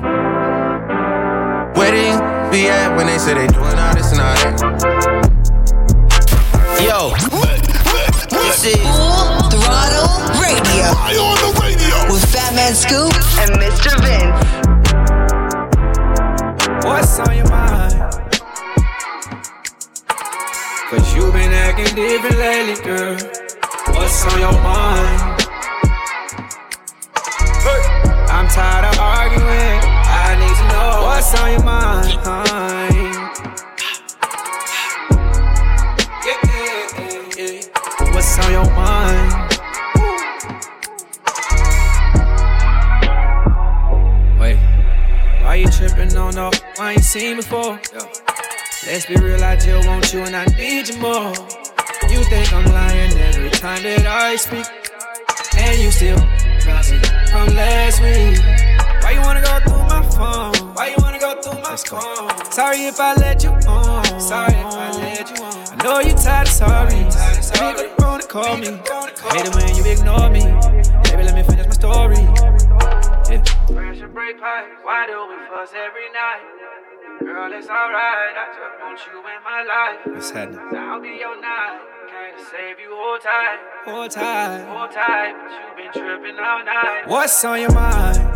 where 1.79 1.91
these 1.95 2.19
be 2.51 2.67
at 2.67 2.93
when 2.97 3.07
they 3.07 3.17
say 3.17 3.33
they 3.33 3.47
doing 3.47 3.79
all 3.79 3.95
this 3.95 4.11
and 4.11 4.19
all 4.19 4.35
that? 4.35 4.59
Yo, 6.83 7.15
this 8.29 8.65
is 8.65 8.75
Full 8.75 9.39
Throttle 9.55 10.11
Radio. 10.43 10.91
I 10.99 11.15
on 11.15 11.39
the 11.39 11.51
radio. 11.63 11.95
With 12.11 12.25
Fatman 12.27 12.75
Scoop 12.75 13.15
and 13.39 13.55
Mr. 13.55 13.95
Vince. 14.03 14.35
What's 16.83 17.19
on 17.19 17.37
your 17.37 17.47
mind? 17.49 17.95
Cause 20.89 21.15
you 21.15 21.31
been 21.31 21.53
acting 21.53 21.95
different 21.95 22.37
lately, 22.37 22.83
girl. 22.83 23.34
What's 24.05 24.23
on 24.31 24.39
your 24.39 24.51
mind? 24.61 25.19
I'm 28.29 28.47
tired 28.49 28.85
of 28.85 28.99
arguing. 28.99 29.81
I 30.05 30.37
need 30.39 30.55
to 30.61 30.65
know 30.69 31.01
what's 31.01 31.33
on 31.33 31.49
your 31.51 31.63
mind. 31.63 32.13
What's 38.13 38.37
on 38.45 38.51
your 38.51 38.69
mind? 38.75 39.31
Wait, 44.39 44.57
why 45.41 45.55
you 45.55 45.67
tripping 45.71 46.15
on 46.15 46.35
no? 46.35 46.51
I 46.79 46.91
ain't 46.91 47.03
seen 47.03 47.37
before. 47.37 47.79
Let's 48.85 49.07
be 49.07 49.15
real, 49.15 49.43
I 49.43 49.55
just 49.55 49.87
want 49.87 50.13
you 50.13 50.19
and 50.19 50.35
I 50.35 50.45
need 50.45 50.89
you 50.89 50.99
more. 50.99 51.33
You 52.15 52.23
think 52.23 52.53
I'm 52.53 52.63
lying 52.71 53.11
every 53.17 53.49
time 53.49 53.83
that 53.83 54.07
I 54.07 54.37
speak, 54.37 54.63
and 55.59 55.77
you 55.81 55.91
still 55.91 56.15
gossip 56.63 57.03
from 57.27 57.53
last 57.53 57.99
week. 57.99 58.39
Why 59.03 59.11
you 59.11 59.19
wanna 59.19 59.41
go 59.41 59.59
through 59.59 59.83
my 59.91 60.01
phone? 60.15 60.73
Why 60.75 60.95
you 60.95 60.95
wanna 60.99 61.19
go 61.19 61.35
through 61.41 61.59
my 61.59 61.75
phone? 61.75 62.31
Sorry 62.53 62.85
if 62.85 63.01
I 63.01 63.15
let 63.15 63.43
you 63.43 63.49
on. 63.67 64.05
Sorry 64.21 64.55
if 64.55 64.63
I 64.63 64.91
let 64.95 65.29
you 65.29 65.43
on. 65.43 65.77
I 65.77 65.83
know 65.83 65.99
you 65.99 66.13
tired 66.15 66.47
of 66.47 66.53
sorry. 66.53 67.03
Maybe 67.59 67.81
you 67.83 67.95
phone 67.99 68.21
and 68.21 68.29
call 68.29 68.55
me. 68.63 68.79
Hate 69.35 69.47
it 69.47 69.53
when 69.53 69.75
you 69.75 69.83
ignore 69.83 70.29
me. 70.29 70.47
Baby, 71.03 71.23
let 71.27 71.35
me 71.35 71.43
finish 71.43 71.67
my 71.67 71.75
story. 71.75 72.23
Yeah. 73.27 73.43
Pressure 73.67 74.07
break 74.07 74.39
pipe. 74.39 74.71
Why 74.83 75.05
do 75.05 75.19
we 75.27 75.35
fuss 75.51 75.73
every 75.75 76.07
night? 76.15 76.94
Girl, 77.19 77.53
it's 77.53 77.67
alright. 77.69 78.35
I 78.35 78.45
just 78.51 78.75
want 78.81 78.99
you 79.07 79.19
in 79.19 79.41
my 79.43 79.63
life. 79.63 80.13
What's 80.13 80.31
happening? 80.31 80.59
I'll 80.77 80.99
be 80.99 81.17
your 81.19 81.39
night. 81.39 81.79
Can't 82.09 82.47
save 82.51 82.77
you 82.79 82.91
hold 82.91 83.21
tight. 83.21 83.59
Hold 83.85 84.11
tight. 84.11 84.65
Hold 84.67 84.91
tight. 84.91 85.33
But 85.33 85.51
you 85.51 85.83
been 85.83 85.93
tripping 85.93 86.39
all 86.39 86.65
night. 86.65 87.07
What's 87.07 87.45
on 87.45 87.61
your 87.61 87.71
mind? 87.71 88.35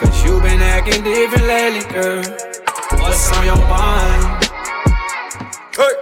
Cause 0.00 0.24
you've 0.24 0.42
been 0.42 0.62
acting 0.62 1.04
different 1.04 1.46
lately, 1.46 1.92
girl. 1.92 2.24
What's 3.00 3.32
on 3.36 3.44
your 3.44 3.56
mind? 3.68 4.44
Hey. 5.76 5.94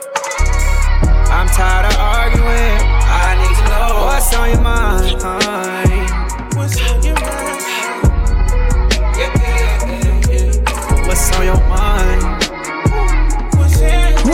I'm 1.35 1.49
tired 1.49 1.87
of 1.87 1.99
arguing. 1.99 2.79
I 3.03 3.35
need 3.41 3.57
to 3.57 3.65
know 3.71 4.05
what's 4.07 4.35
on 4.35 4.51
your 4.51 4.61
mind. 4.61 5.88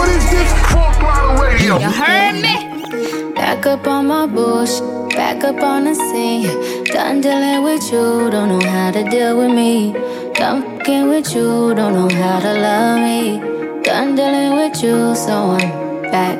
What 0.04 0.16
is 0.16 0.30
this? 0.30 0.52
Full 0.70 0.92
Throttle 1.00 1.42
Radio. 1.42 1.78
You 1.78 1.90
heard 1.90 2.34
me? 2.34 3.32
Back 3.32 3.64
up 3.64 3.86
on 3.86 4.06
my 4.06 4.26
bush, 4.26 4.80
back 5.16 5.42
up 5.44 5.62
on 5.62 5.84
the 5.84 5.94
scene. 5.94 6.84
Done 6.84 7.22
dealing 7.22 7.62
with 7.64 7.82
you, 7.90 8.30
don't 8.30 8.50
know 8.50 8.68
how 8.68 8.90
to 8.90 9.02
deal 9.08 9.38
with 9.38 9.50
me. 9.50 9.94
Done 10.34 10.60
fucking 10.62 11.08
with 11.08 11.34
you, 11.34 11.74
don't 11.74 11.94
know 11.94 12.10
how 12.20 12.38
to 12.40 12.52
love 12.52 12.98
me. 12.98 13.40
Done 13.82 14.14
dealing 14.14 14.56
with 14.58 14.82
you, 14.82 15.14
so 15.14 15.56
I'm 15.56 16.02
back. 16.12 16.36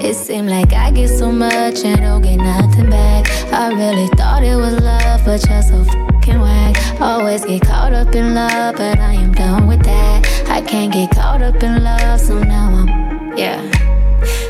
It 0.00 0.14
seemed 0.14 0.48
like 0.48 0.72
I 0.72 0.92
get 0.92 1.08
so 1.08 1.32
much 1.32 1.84
and 1.84 2.00
don't 2.00 2.22
get 2.22 2.36
nothing 2.36 2.90
back. 2.90 3.26
I 3.52 3.70
really 3.72 4.06
thought 4.16 4.44
it 4.44 4.54
was 4.54 4.80
love, 4.80 5.24
but 5.24 5.44
you're 5.48 5.62
so 5.62 5.82
fucking 5.82 6.40
whack. 6.40 7.00
Always 7.00 7.44
get 7.44 7.62
caught 7.62 7.92
up 7.92 8.14
in 8.14 8.34
love, 8.36 8.76
but 8.76 9.00
I 9.00 9.14
am 9.14 9.32
done 9.32 9.66
with 9.66 9.82
that. 9.82 10.05
I 10.56 10.62
can't 10.62 10.90
get 10.90 11.10
caught 11.10 11.42
up 11.42 11.62
in 11.62 11.84
love, 11.84 12.18
so 12.18 12.42
now 12.42 12.70
I'm, 12.70 13.36
yeah. 13.36 13.60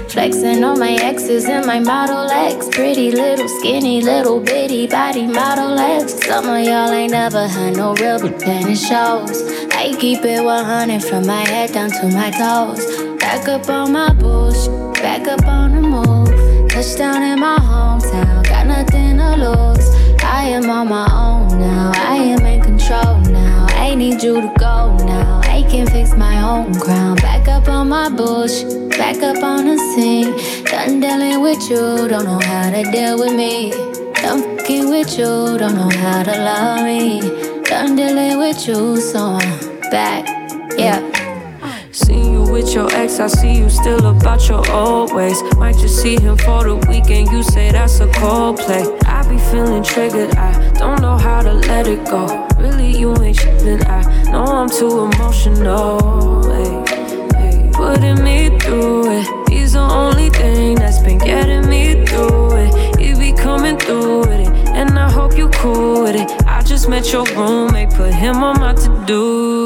Flexing 0.08 0.62
on 0.62 0.78
my 0.78 0.92
exes 0.92 1.46
and 1.46 1.66
my 1.66 1.80
Model 1.80 2.30
X. 2.30 2.68
Pretty 2.68 3.10
little, 3.10 3.48
skinny, 3.58 4.00
little 4.00 4.38
bitty 4.38 4.86
body 4.86 5.26
Model 5.26 5.76
X. 5.76 6.24
Some 6.24 6.48
of 6.48 6.64
y'all 6.64 6.92
ain't 6.92 7.10
never 7.10 7.48
had 7.48 7.76
no 7.76 7.92
real, 7.94 8.20
but 8.20 8.38
then 8.38 8.68
it 8.68 8.76
shows. 8.76 9.42
I 9.72 9.96
keep 9.98 10.24
it 10.24 10.44
100 10.44 11.02
from 11.02 11.26
my 11.26 11.44
head 11.44 11.72
down 11.72 11.90
to 11.90 12.06
my 12.06 12.30
toes. 12.30 12.86
Back 13.18 13.48
up 13.48 13.68
on 13.68 13.90
my 13.90 14.12
bush, 14.12 14.68
back 15.02 15.26
up 15.26 15.44
on 15.44 15.74
the 15.74 15.80
move. 15.80 16.70
Touchdown 16.70 17.24
in 17.24 17.40
my 17.40 17.58
hometown, 17.58 18.48
got 18.48 18.64
nothing 18.68 19.18
to 19.18 19.34
lose. 19.34 20.22
I 20.22 20.44
am 20.50 20.70
on 20.70 20.88
my 20.88 21.08
own 21.12 21.58
now, 21.58 21.90
I 21.96 22.14
am 22.18 22.46
in 22.46 22.62
control 22.62 23.18
now. 23.22 23.66
I 23.70 23.96
need 23.96 24.22
you 24.22 24.40
to 24.40 24.54
go 24.56 24.96
now. 25.04 25.45
I 25.56 25.62
can 25.62 25.86
fix 25.86 26.14
my 26.14 26.36
own 26.42 26.74
crown. 26.78 27.16
Back 27.16 27.48
up 27.48 27.66
on 27.66 27.88
my 27.88 28.10
bush, 28.10 28.62
back 28.98 29.22
up 29.22 29.42
on 29.42 29.64
the 29.64 29.78
scene. 29.90 30.36
Done 30.64 31.00
dealing 31.00 31.40
with 31.40 31.62
you, 31.70 32.06
don't 32.08 32.26
know 32.26 32.38
how 32.44 32.68
to 32.68 32.82
deal 32.92 33.18
with 33.18 33.34
me. 33.34 33.70
Done 34.20 34.42
fucking 34.58 34.90
with 34.90 35.18
you, 35.18 35.56
don't 35.56 35.74
know 35.74 35.88
how 35.88 36.22
to 36.24 36.36
love 36.48 36.84
me. 36.84 37.20
Done 37.62 37.96
dealing 37.96 38.36
with 38.38 38.68
you, 38.68 39.00
so 39.00 39.38
I'm 39.40 39.80
back, 39.90 40.26
yeah. 40.76 41.00
Seen 41.90 42.34
you 42.34 42.42
with 42.42 42.74
your 42.74 42.92
ex, 42.92 43.18
I 43.18 43.28
see 43.28 43.54
you 43.54 43.70
still 43.70 44.04
about 44.14 44.46
your 44.50 44.62
old 44.70 45.14
ways. 45.14 45.42
Might 45.56 45.78
just 45.78 46.02
see 46.02 46.20
him 46.20 46.36
for 46.36 46.64
the 46.64 46.76
weekend, 46.86 47.32
you 47.32 47.42
say 47.42 47.72
that's 47.72 48.00
a 48.00 48.08
cold 48.12 48.58
play. 48.58 48.84
Be 49.28 49.38
feeling 49.38 49.82
triggered, 49.82 50.36
I 50.36 50.72
don't 50.74 51.00
know 51.00 51.16
how 51.16 51.42
to 51.42 51.52
let 51.52 51.86
it 51.86 52.04
go. 52.06 52.46
Really, 52.58 52.96
you 52.96 53.14
ain't 53.22 53.36
shipping, 53.36 53.84
I 53.86 54.30
know 54.30 54.44
I'm 54.44 54.68
too 54.68 55.00
emotional. 55.00 56.50
Ay, 56.52 56.84
ay. 57.34 57.70
Putting 57.72 58.22
me 58.22 58.56
through 58.60 59.10
it, 59.18 59.50
he's 59.50 59.72
the 59.72 59.80
only 59.80 60.30
thing 60.30 60.76
that's 60.76 61.00
been 61.00 61.18
getting 61.18 61.68
me 61.68 62.04
through 62.06 62.56
it. 62.56 62.98
He 63.00 63.14
be 63.14 63.32
coming 63.36 63.76
through 63.78 64.20
with 64.20 64.48
it, 64.48 64.68
and 64.68 64.98
I 64.98 65.10
hope 65.10 65.36
you 65.36 65.48
cool 65.48 66.02
with 66.04 66.16
it. 66.16 66.30
I 66.46 66.62
just 66.62 66.88
met 66.88 67.12
your 67.12 67.24
roommate, 67.36 67.90
put 67.90 68.14
him 68.14 68.42
on 68.44 68.60
my 68.60 68.74
to 68.74 69.04
do 69.06 69.65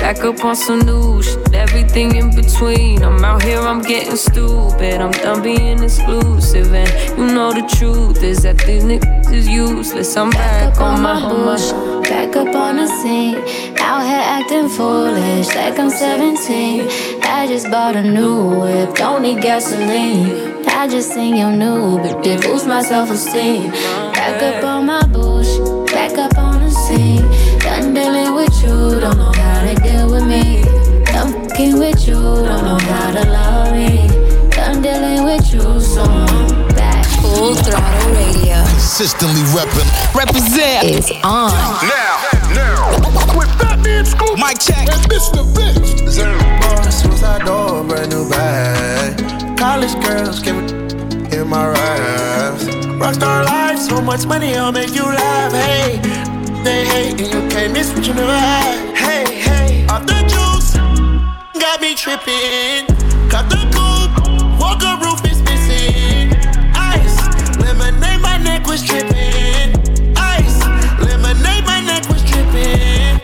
back 0.00 0.18
up 0.24 0.44
on 0.44 0.56
some 0.56 0.80
new 0.80 1.22
shit, 1.22 1.54
everything 1.54 2.16
in 2.16 2.34
between. 2.34 3.02
I'm 3.02 3.24
out 3.24 3.42
here, 3.42 3.60
I'm 3.60 3.82
getting 3.82 4.16
stupid. 4.16 5.00
I'm 5.00 5.10
done 5.10 5.42
being 5.42 5.82
exclusive, 5.82 6.72
and 6.72 7.18
you 7.18 7.26
know 7.26 7.52
the 7.52 7.66
truth 7.76 8.22
is 8.22 8.42
that 8.42 8.58
these 8.58 8.84
niggas 8.84 9.32
is 9.32 9.48
useless. 9.48 10.16
I'm 10.16 10.30
back, 10.30 10.74
Back 10.74 10.80
on 10.80 10.94
on 10.94 11.02
my 11.02 11.20
my 11.20 11.28
bush, 11.28 11.72
back 12.08 12.36
up 12.36 12.54
on 12.54 12.76
the 12.76 12.86
scene. 12.86 13.36
Out 13.78 14.02
here 14.02 14.26
acting 14.36 14.68
foolish, 14.68 15.48
like 15.54 15.78
I'm 15.78 15.90
17. 15.90 16.88
I 17.22 17.46
just 17.46 17.70
bought 17.70 17.96
a 17.96 18.02
new 18.02 18.60
whip, 18.60 18.94
don't 18.94 19.22
need 19.22 19.42
gasoline. 19.42 20.64
I 20.68 20.88
just 20.88 21.12
seen 21.12 21.36
your 21.36 21.52
new, 21.52 21.98
but 21.98 22.26
it 22.26 22.42
boosts 22.42 22.66
my 22.66 22.82
self 22.82 23.10
esteem. 23.10 23.70
Back 23.70 24.42
up 24.42 24.64
on 24.64 24.86
my 24.86 25.02
bush, 25.06 25.35
with 32.06 32.16
you, 32.16 32.22
don't 32.22 32.64
know 32.64 32.78
how 32.78 33.10
to 33.10 33.30
love 33.30 33.72
me. 33.72 34.08
Done 34.50 34.82
dealing 34.82 35.24
with 35.24 35.52
you, 35.52 35.80
so 35.80 36.02
I'm 36.02 36.68
back. 36.74 37.04
Full 37.20 37.54
Throttle 37.54 38.10
Radio 38.12 38.62
Consistently 38.68 39.42
repping. 39.54 39.88
Represent 40.14 40.84
is 40.84 41.10
on. 41.24 41.50
Now, 41.82 42.22
now, 42.54 43.36
with 43.36 43.48
Fatman 43.58 44.06
Scoop, 44.06 44.38
Mike 44.38 44.60
check. 44.60 44.88
and 44.88 45.02
Mr. 45.10 45.44
Vince. 45.54 46.18
Bar, 46.18 46.90
suicide 46.90 47.44
door, 47.44 47.84
brand 47.84 48.10
new 48.10 48.28
bag. 48.28 49.58
College 49.58 49.94
girls 50.04 50.40
give 50.40 50.56
it 50.56 51.32
in 51.32 51.48
my 51.48 51.68
raps. 51.68 52.64
Rockstar 53.00 53.44
life, 53.44 53.78
so 53.78 54.00
much 54.00 54.26
money, 54.26 54.56
I'll 54.56 54.72
make 54.72 54.94
you 54.94 55.04
laugh. 55.04 55.52
Hey, 55.52 55.98
they 56.62 56.84
hate 56.84 57.20
and 57.20 57.32
you 57.32 57.48
can't 57.48 57.72
miss 57.72 57.92
what 57.92 58.06
you 58.06 58.14
never 58.14 58.36
had. 58.36 58.95
Got. 62.24 62.86
Cut 63.28 63.48
the 63.50 63.60
coupe, 63.74 64.60
walker 64.60 64.96
roof 65.04 65.20
is 65.30 65.42
missing. 65.42 66.32
Ice, 66.74 67.16
lemonade, 67.58 68.20
my 68.20 68.38
neck 68.38 68.66
was 68.66 68.82
tripping. 68.82 69.74
Ice, 70.16 70.60
lemonade, 71.00 71.64
my 71.64 71.80
neck 71.84 72.08
was 72.08 72.22
tripping. 72.30 73.20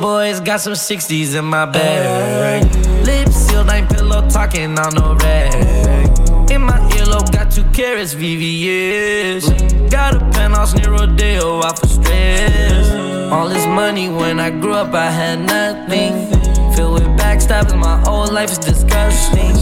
Boys 0.00 0.40
got 0.40 0.60
some 0.60 0.72
60s 0.72 1.38
in 1.38 1.44
my 1.44 1.66
bag. 1.66 2.64
Lips 3.04 3.36
sealed, 3.36 3.70
ain't 3.70 3.88
pillow 3.88 4.28
talking 4.28 4.78
on 4.78 4.94
no 4.94 5.14
rag. 5.16 6.50
In 6.50 6.62
my 6.62 6.78
earlobe, 6.96 7.30
got 7.32 7.50
two 7.50 7.64
carrots, 7.70 8.14
VVS. 8.14 9.90
Got 9.90 10.14
a 10.14 10.20
penthouse 10.30 10.74
near 10.74 10.90
Rodeo, 10.90 11.62
out 11.62 11.78
for 11.78 11.86
stress. 11.86 12.90
All 13.30 13.48
this 13.48 13.66
money 13.66 14.08
when 14.08 14.40
I 14.40 14.50
grew 14.50 14.72
up, 14.74 14.94
I 14.94 15.10
had 15.10 15.40
nothing. 15.40 16.47
Filled 16.78 16.92
with 16.92 17.08
backstabbing, 17.18 17.80
my 17.80 17.98
whole 18.06 18.32
life 18.32 18.52
is 18.52 18.58
disgusting. 18.58 19.56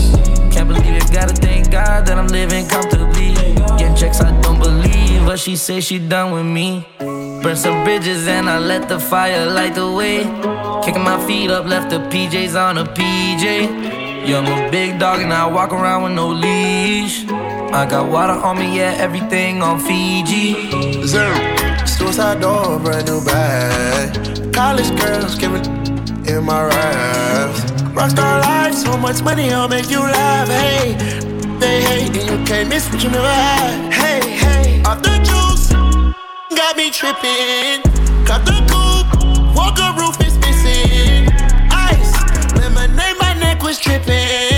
Can't 0.51 0.69
believe 0.69 0.97
it, 1.01 1.11
gotta 1.11 1.33
thank 1.33 1.71
God 1.71 2.05
that 2.05 2.19
I'm 2.19 2.27
living 2.27 2.69
comfortably. 2.69 3.33
Getting 3.79 3.97
checks 3.97 4.21
I 4.21 4.39
don't 4.43 4.59
believe, 4.59 5.25
but 5.25 5.39
she 5.39 5.57
say 5.57 5.81
she 5.81 5.99
done 5.99 6.33
with 6.33 6.45
me. 6.45 6.87
Burn 6.99 7.57
some 7.57 7.85
bridges 7.85 8.29
and 8.29 8.51
I 8.51 8.59
let 8.59 8.91
the 8.91 9.01
fire 9.01 9.47
light 9.47 9.75
the 9.75 9.91
way. 9.91 10.25
Kicking 10.85 11.05
my 11.05 11.19
feet 11.27 11.51
up, 11.51 11.65
left 11.65 11.89
the 11.89 12.01
PJs 12.11 12.55
on 12.55 12.77
a 12.77 12.85
PJ. 12.85 14.29
Yeah, 14.29 14.41
I'm 14.41 14.69
a 14.69 14.71
big 14.71 14.99
dog 14.99 15.21
and 15.21 15.33
I 15.33 15.47
walk 15.47 15.73
around 15.73 16.03
with 16.03 16.13
no 16.13 16.29
leash. 16.29 17.25
I 17.73 17.87
got 17.89 18.11
water 18.13 18.35
on 18.35 18.59
me, 18.59 18.77
yeah, 18.77 18.95
everything 18.99 19.63
on 19.63 19.81
Fiji. 19.81 20.53
Suicide 21.87 22.43
door, 22.43 22.79
brand 22.79 23.07
new 23.07 23.25
bag. 23.25 24.53
College 24.53 24.91
girls 25.01 25.35
give 25.37 25.55
it 25.55 25.76
in 26.29 26.45
my 26.45 26.65
raps. 26.65 27.61
Rockstar 27.95 28.41
life, 28.43 28.75
so 28.75 28.97
much 28.97 29.23
money, 29.23 29.53
I'll 29.53 29.69
make 29.69 29.91
you 29.91 30.01
laugh. 30.01 30.49
Hey, 30.49 30.95
they 31.59 31.83
hate 31.83 32.17
and 32.17 32.31
you 32.31 32.45
can't 32.45 32.69
miss 32.69 32.91
what 32.91 33.03
you 33.03 33.11
never 33.11 33.27
had. 33.27 33.93
Hey, 33.93 34.21
hey, 34.31 34.83
off 34.83 35.03
the 35.03 35.17
juice, 35.29 35.73
got 36.57 36.77
me 36.77 36.91
tripping. 36.91 37.83
Cut 38.27 38.45
the 38.45 38.59
coupe, 38.71 39.55
walker 39.55 39.91
roof 39.99 40.21
is 40.21 40.37
missing. 40.39 41.29
Ice, 41.71 42.13
lemonade, 42.55 43.17
my 43.19 43.35
neck 43.39 43.63
was 43.63 43.79
tripping. 43.79 44.56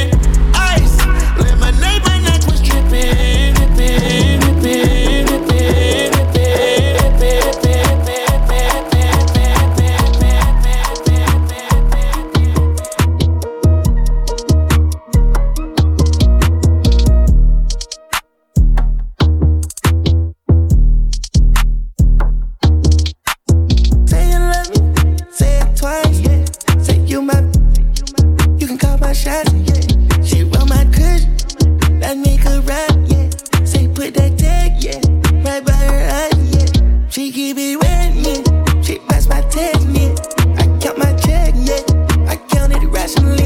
She 37.19 37.33
keep 37.33 37.57
it 37.59 37.75
with 37.75 38.15
me, 38.15 38.81
she 38.81 39.01
pass 39.01 39.27
my 39.27 39.41
yeah. 39.57 40.15
I 40.57 40.79
count 40.79 40.99
my 40.99 41.13
check, 41.15 41.53
yeah. 41.57 41.83
I 42.29 42.37
count 42.37 42.73
it 42.73 42.87
rationally. 42.87 43.43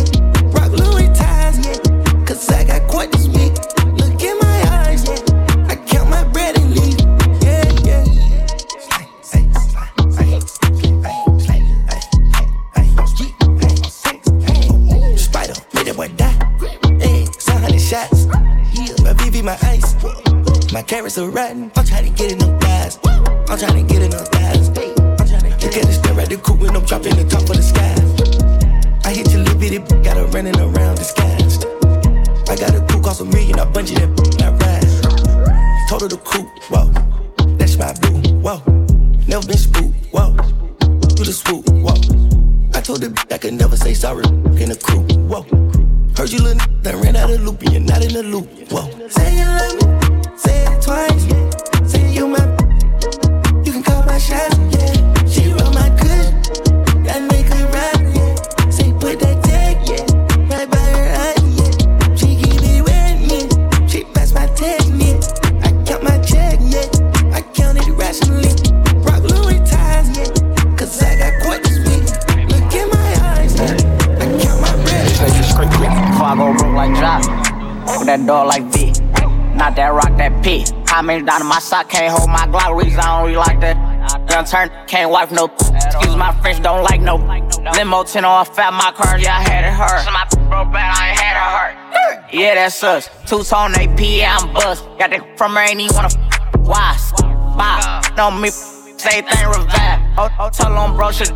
Rock 0.52 0.72
Louis 0.72 1.08
ties, 1.16 1.56
yeah. 1.64 2.24
Cause 2.26 2.50
I 2.50 2.64
got 2.64 2.86
quite 2.86 3.10
this 3.12 3.28
week. 3.28 3.54
Look 3.96 4.22
in 4.22 4.38
my 4.40 4.62
eyes, 4.84 5.08
yeah. 5.08 5.70
I 5.70 5.76
count 5.76 6.10
my 6.10 6.22
bread 6.22 6.58
and 6.58 6.74
leave, 6.76 7.00
yeah, 7.40 7.64
yeah. 7.82 8.04
Spider, 15.16 15.54
made 15.72 15.86
that 15.86 15.94
boy 15.96 16.08
die. 16.08 16.36
Hey, 17.00 17.24
some 17.38 17.62
hundred 17.62 17.80
shots. 17.80 18.26
My 18.26 19.14
VV, 19.14 19.42
my 19.42 19.56
ice. 19.62 19.94
My 20.74 20.82
carrots 20.82 21.16
are 21.16 21.30
rotten. 21.30 21.70
Down 81.42 81.46
in 81.46 81.48
my 81.48 81.58
sock 81.58 81.88
can't 81.88 82.12
hold 82.12 82.30
my 82.30 82.46
Glock? 82.46 82.76
Reason 82.76 83.00
I 83.00 83.18
don't 83.18 83.26
really 83.26 83.36
like 83.36 83.60
that. 83.60 84.28
Gun 84.28 84.44
turn, 84.44 84.70
can't 84.86 85.10
wipe 85.10 85.30
no. 85.30 85.46
Excuse 85.46 86.16
my 86.16 86.32
French, 86.40 86.62
don't 86.62 86.84
like 86.84 87.00
no. 87.00 87.16
Limo 87.74 88.04
10 88.04 88.24
on 88.24 88.44
fat, 88.46 88.72
my 88.72 88.92
car, 88.92 89.18
yeah, 89.18 89.36
I 89.36 89.42
had 89.42 89.64
it 89.64 89.72
hurt. 89.72 90.04
So 90.04 90.10
my 90.10 90.24
broke 90.48 90.72
bad, 90.72 90.94
I 90.96 91.10
ain't 91.10 91.18
had 91.18 91.36
it 91.36 92.22
hurt. 92.22 92.34
Yeah, 92.34 92.54
that's 92.54 92.82
us. 92.82 93.08
Two 93.26 93.42
tone 93.42 93.74
AP, 93.74 94.00
yeah, 94.00 94.36
I'm 94.38 94.52
bust. 94.52 94.84
Got 94.98 95.10
that 95.10 95.38
from 95.38 95.54
her, 95.54 95.60
ain't 95.60 95.80
even 95.80 95.94
wanna. 95.94 96.08
f- 96.08 96.56
Why? 96.58 96.96
Bye. 97.56 98.14
No, 98.16 98.30
me, 98.30 98.48
same 98.50 99.24
thing, 99.24 99.46
revive. 99.48 100.00
Oh, 100.18 100.28
oh, 100.38 100.50
tell 100.50 100.72
on 100.72 100.96
bro, 100.96 101.10
shit. 101.12 101.32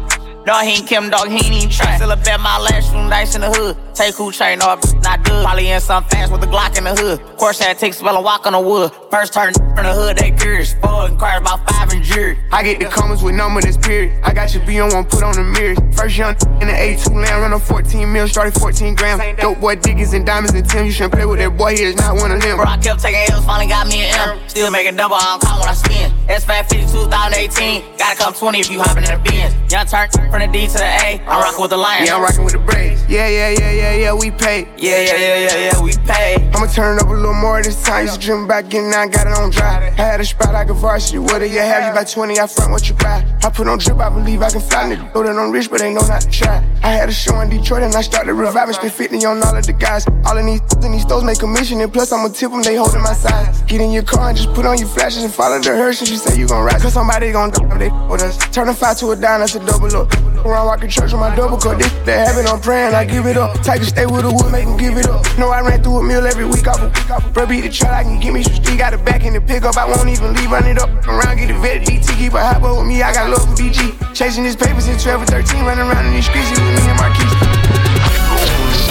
No, 0.47 0.59
he 0.61 0.79
ain't 0.79 0.87
Kim, 0.87 1.11
dog, 1.11 1.29
he 1.29 1.37
ain't 1.37 1.53
even 1.53 1.71
try. 1.71 1.97
Still 1.97 2.13
a 2.13 2.17
bet 2.17 2.41
my 2.41 2.59
last 2.59 2.93
room 2.93 3.11
dice 3.11 3.35
in 3.35 3.41
the 3.43 3.51
hood. 3.51 3.77
Take 3.97 4.15
who 4.17 4.31
chain 4.31 4.61
off, 4.61 4.79
not 5.03 5.25
good. 5.25 5.43
Probably 5.43 5.71
in 5.71 5.81
some 5.81 6.05
fast 6.05 6.31
with 6.31 6.43
a 6.43 6.47
Glock 6.47 6.77
in 6.77 6.85
the 6.85 6.95
hood. 6.95 7.19
Course 7.39 7.59
had 7.59 7.79
take 7.79 7.95
spell 7.95 8.15
and 8.15 8.23
walk 8.23 8.45
on 8.45 8.53
the 8.53 8.61
wood. 8.61 8.93
First 9.11 9.33
turn 9.33 9.55
from 9.55 9.85
the 9.85 9.95
hood, 9.95 10.19
they 10.19 10.33
curious. 10.33 10.75
Four 10.75 11.09
and 11.09 11.19
cars 11.19 11.41
about 11.41 11.67
five 11.67 11.91
and 11.93 12.05
jury. 12.05 12.39
I 12.53 12.63
get 12.63 12.79
the 12.79 12.87
comments 12.93 13.23
with 13.23 13.35
number 13.35 13.63
this 13.63 13.79
period. 13.79 14.13
I 14.23 14.35
got 14.35 14.53
your 14.53 14.67
B 14.67 14.79
on 14.81 14.93
one, 14.93 15.07
put 15.07 15.23
on 15.23 15.33
the 15.33 15.45
mirrors. 15.45 15.79
First 15.97 16.19
young 16.19 16.37
in 16.61 16.69
the 16.69 16.77
A2 16.77 17.09
land, 17.15 17.41
run 17.41 17.55
on 17.55 17.61
14 17.61 18.13
mil, 18.13 18.29
started 18.29 18.53
14 18.61 18.95
grams. 18.97 19.41
Dope 19.41 19.61
boy 19.61 19.77
Dickies 19.77 20.13
and 20.13 20.27
diamonds 20.27 20.53
and 20.53 20.69
Tim. 20.69 20.85
You 20.85 20.93
shouldn't 20.93 21.15
play 21.15 21.25
with 21.25 21.39
that 21.39 21.57
boy, 21.57 21.75
he 21.75 21.85
is 21.85 21.97
not 21.97 22.17
one 22.17 22.31
of 22.33 22.43
them. 22.43 22.57
Bro, 22.57 22.67
I 22.67 22.77
kept 22.77 23.01
taking 23.01 23.25
L's, 23.33 23.47
finally 23.47 23.69
got 23.69 23.87
me 23.89 24.05
an 24.05 24.37
M. 24.37 24.39
Still 24.47 24.71
making 24.71 24.97
double, 24.97 25.17
I 25.17 25.25
don't 25.25 25.41
call 25.41 25.61
when 25.61 25.71
I 25.71 25.73
spin. 25.73 26.13
S550 26.29 26.93
2018. 26.93 27.97
Gotta 27.97 28.19
come 28.19 28.35
20 28.35 28.61
if 28.61 28.71
you 28.71 28.81
hopping 28.83 29.05
in 29.05 29.11
the 29.17 29.31
Benz. 29.31 29.73
Young 29.73 29.87
turn 29.87 30.11
from 30.11 30.41
the 30.41 30.49
D 30.53 30.67
to 30.67 30.73
the 30.75 30.85
A. 30.85 31.21
I'm 31.25 31.41
rocking 31.41 31.63
with 31.63 31.71
the 31.71 31.77
Lions. 31.79 32.09
Yeah, 32.09 32.17
I'm 32.17 32.23
rocking 32.23 32.45
with 32.45 32.53
the 32.53 32.59
Braves. 32.59 33.01
Yeah, 33.09 33.29
yeah, 33.29 33.51
yeah, 33.51 33.71
yeah, 33.71 33.86
yeah, 33.87 33.95
yeah, 34.05 34.15
we 34.15 34.31
pay. 34.31 34.67
Yeah, 34.77 35.01
yeah, 35.01 35.17
yeah, 35.17 35.39
yeah, 35.39 35.71
yeah, 35.73 35.83
we 35.83 35.93
pay. 36.07 36.35
I'ma 36.55 36.67
turn 36.67 36.97
it 36.97 37.03
up 37.03 37.09
a 37.09 37.13
little 37.13 37.35
more 37.35 37.63
this 37.63 37.83
time. 37.83 38.07
Used 38.07 38.21
to 38.21 38.27
dream 38.27 38.45
about 38.45 38.69
getting 38.69 38.93
out, 38.93 39.13
got 39.13 39.27
it 39.27 39.33
on 39.33 39.51
dry. 39.51 39.89
I 39.89 40.03
had 40.03 40.21
a 40.21 40.25
spot 40.25 40.53
like 40.53 40.69
a 40.71 40.75
varsity. 40.75 41.19
What 41.19 41.39
do 41.39 41.47
you 41.47 41.61
have? 41.61 41.85
You 41.85 41.93
about 41.93 42.09
20, 42.09 42.39
I 42.39 42.47
front 42.47 42.73
what 42.73 42.89
you 42.89 42.95
buy. 42.95 43.25
I 43.43 43.51
put 43.51 43.69
on 43.69 43.79
drip, 43.79 43.99
I 43.99 44.09
believe 44.11 44.43
I 44.43 44.51
can 44.51 44.61
fly. 44.61 44.85
Nigga, 44.91 45.15
know 45.15 45.23
that 45.23 45.37
I'm 45.37 45.51
rich, 45.53 45.71
but 45.71 45.81
they 45.81 45.93
know 45.93 46.07
not 46.07 46.23
to 46.23 46.31
try. 46.31 46.65
I 46.83 46.91
had 46.91 47.09
a 47.09 47.13
show 47.13 47.41
in 47.41 47.51
Detroit 47.51 47.83
and 47.83 47.95
I 47.95 48.01
started 48.01 48.35
reviving. 48.35 48.75
Spent 48.75 48.93
50 48.93 49.25
on 49.27 49.43
all 49.43 49.57
of 49.57 49.67
the 49.67 49.73
guys. 49.73 50.07
All 50.27 50.37
of 50.37 50.45
these 50.45 50.61
in 50.85 50.93
these 50.93 51.03
stores 51.03 51.25
make 51.25 51.39
commission, 51.39 51.81
and 51.81 51.93
plus 51.93 52.13
I'ma 52.13 52.29
tip 52.29 52.51
them, 52.51 52.63
they 52.63 52.77
holding 52.77 53.03
my 53.03 53.13
size. 53.13 53.63
Get 53.63 53.81
in 53.81 53.91
your 53.93 54.03
car 54.03 54.29
and 54.29 54.37
just 54.37 54.53
put 54.55 54.67
on 54.67 54.79
your 54.79 54.89
flashes 54.89 55.25
and 55.25 55.33
follow 55.33 55.59
the 55.59 55.71
hearse. 55.71 56.01
And 56.01 56.11
you 56.11 56.17
say 56.17 56.39
you 56.39 56.47
gon' 56.47 56.65
ride, 56.65 56.81
cause 56.81 56.93
somebody 56.93 57.33
gon' 57.33 57.51
drive 57.51 57.79
they 57.79 57.91
with 58.11 58.23
us. 58.23 58.37
Turn 58.51 58.69
a 58.69 58.75
five 58.75 58.99
to 58.99 59.11
a 59.11 59.17
dime, 59.17 59.41
that's 59.41 59.55
a 59.55 59.61
double 59.65 59.95
up. 59.97 60.13
Around 60.45 60.67
rockin' 60.67 60.91
church 60.91 61.13
with 61.13 61.21
my 61.21 61.35
double 61.35 61.57
cut. 61.57 61.79
This 61.79 61.93
they 62.05 62.13
habit, 62.13 62.47
I'm 62.47 62.61
praying, 62.61 62.95
I 62.95 63.05
give 63.05 63.27
it 63.27 63.37
up. 63.37 63.57
Take 63.77 63.85
a 63.85 63.93
stay 63.93 64.07
with 64.09 64.25
the 64.25 64.33
wood, 64.33 64.49
make 64.57 64.65
them 64.65 64.81
give 64.81 64.97
it 64.97 65.05
up. 65.05 65.21
Know 65.37 65.53
I 65.53 65.61
ran 65.61 65.85
through 65.85 66.01
a 66.01 66.03
meal 66.03 66.25
every 66.25 66.49
week 66.49 66.65
off 66.65 66.81
a 66.81 66.89
week 66.89 67.11
off. 67.13 67.21
Bro, 67.37 67.45
beat 67.45 67.61
the 67.61 67.69
truck, 67.69 67.93
I 67.93 68.09
can 68.09 68.17
give 68.19 68.33
me 68.33 68.41
some 68.41 68.57
street. 68.57 68.81
Got 68.81 68.97
a 68.97 68.97
back 68.97 69.21
in 69.21 69.37
the 69.37 69.41
pickup, 69.45 69.77
I 69.77 69.85
won't 69.85 70.09
even 70.09 70.33
leave, 70.33 70.49
run 70.49 70.65
it 70.65 70.81
up. 70.81 70.89
Around, 71.05 71.37
get 71.37 71.53
a 71.53 71.59
vet, 71.61 71.85
DT, 71.85 72.09
keep 72.17 72.33
a 72.33 72.41
hot 72.41 72.65
boy 72.65 72.73
with 72.73 72.89
me, 72.89 73.03
I 73.05 73.13
got 73.13 73.29
love 73.29 73.45
for 73.45 73.53
BG. 73.53 73.93
Chasing 74.17 74.49
his 74.49 74.57
papers 74.57 74.89
since 74.89 75.05
12 75.05 75.29
or 75.29 75.45
13, 75.45 75.61
running 75.69 75.85
around 75.85 76.09
in 76.09 76.17
these 76.17 76.25
streets 76.25 76.49
with 76.57 76.65
me 76.65 76.73
and 76.89 76.97
Marquise. 76.97 77.29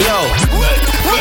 Yo. 0.06 0.22
Full 1.02 1.18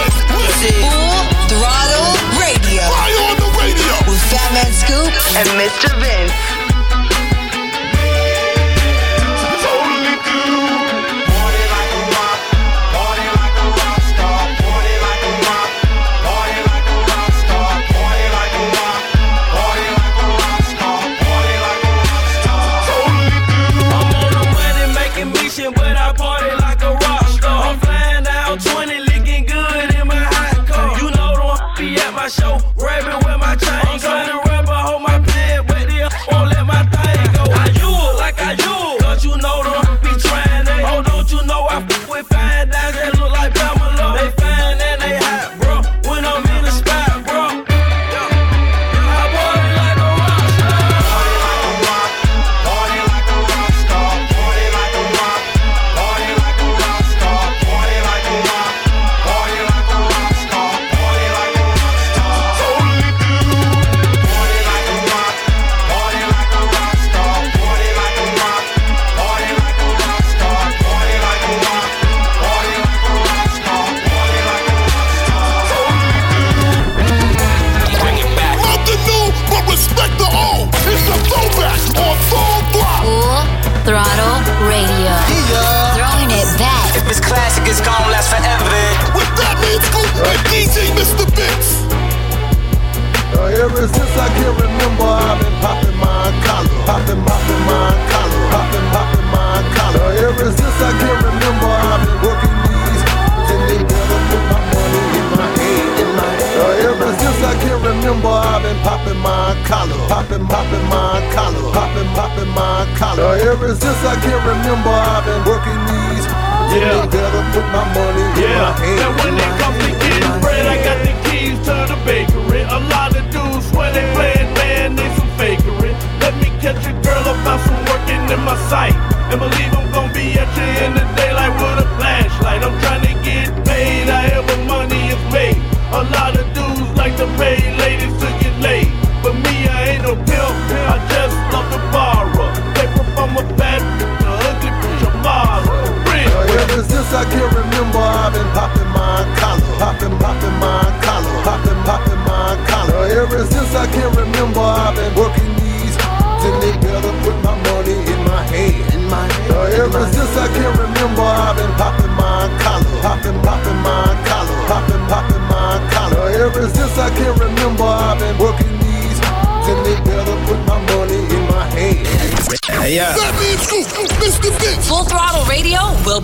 Throttle 1.48 2.12
Radio. 2.36 2.84
on 2.84 3.32
the 3.40 3.48
radio. 3.56 3.96
With 4.04 4.20
Fatman 4.28 4.68
Scoop 4.76 5.08
and 5.40 5.48
Mr. 5.56 5.88
Vince. 6.04 6.63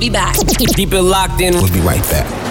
Be 0.01 0.09
back. 0.09 0.35
Keep 0.75 0.95
it 0.95 1.03
locked 1.03 1.41
in. 1.41 1.55
We'll 1.55 1.73
be 1.73 1.81
right 1.81 2.03
back. 2.05 2.50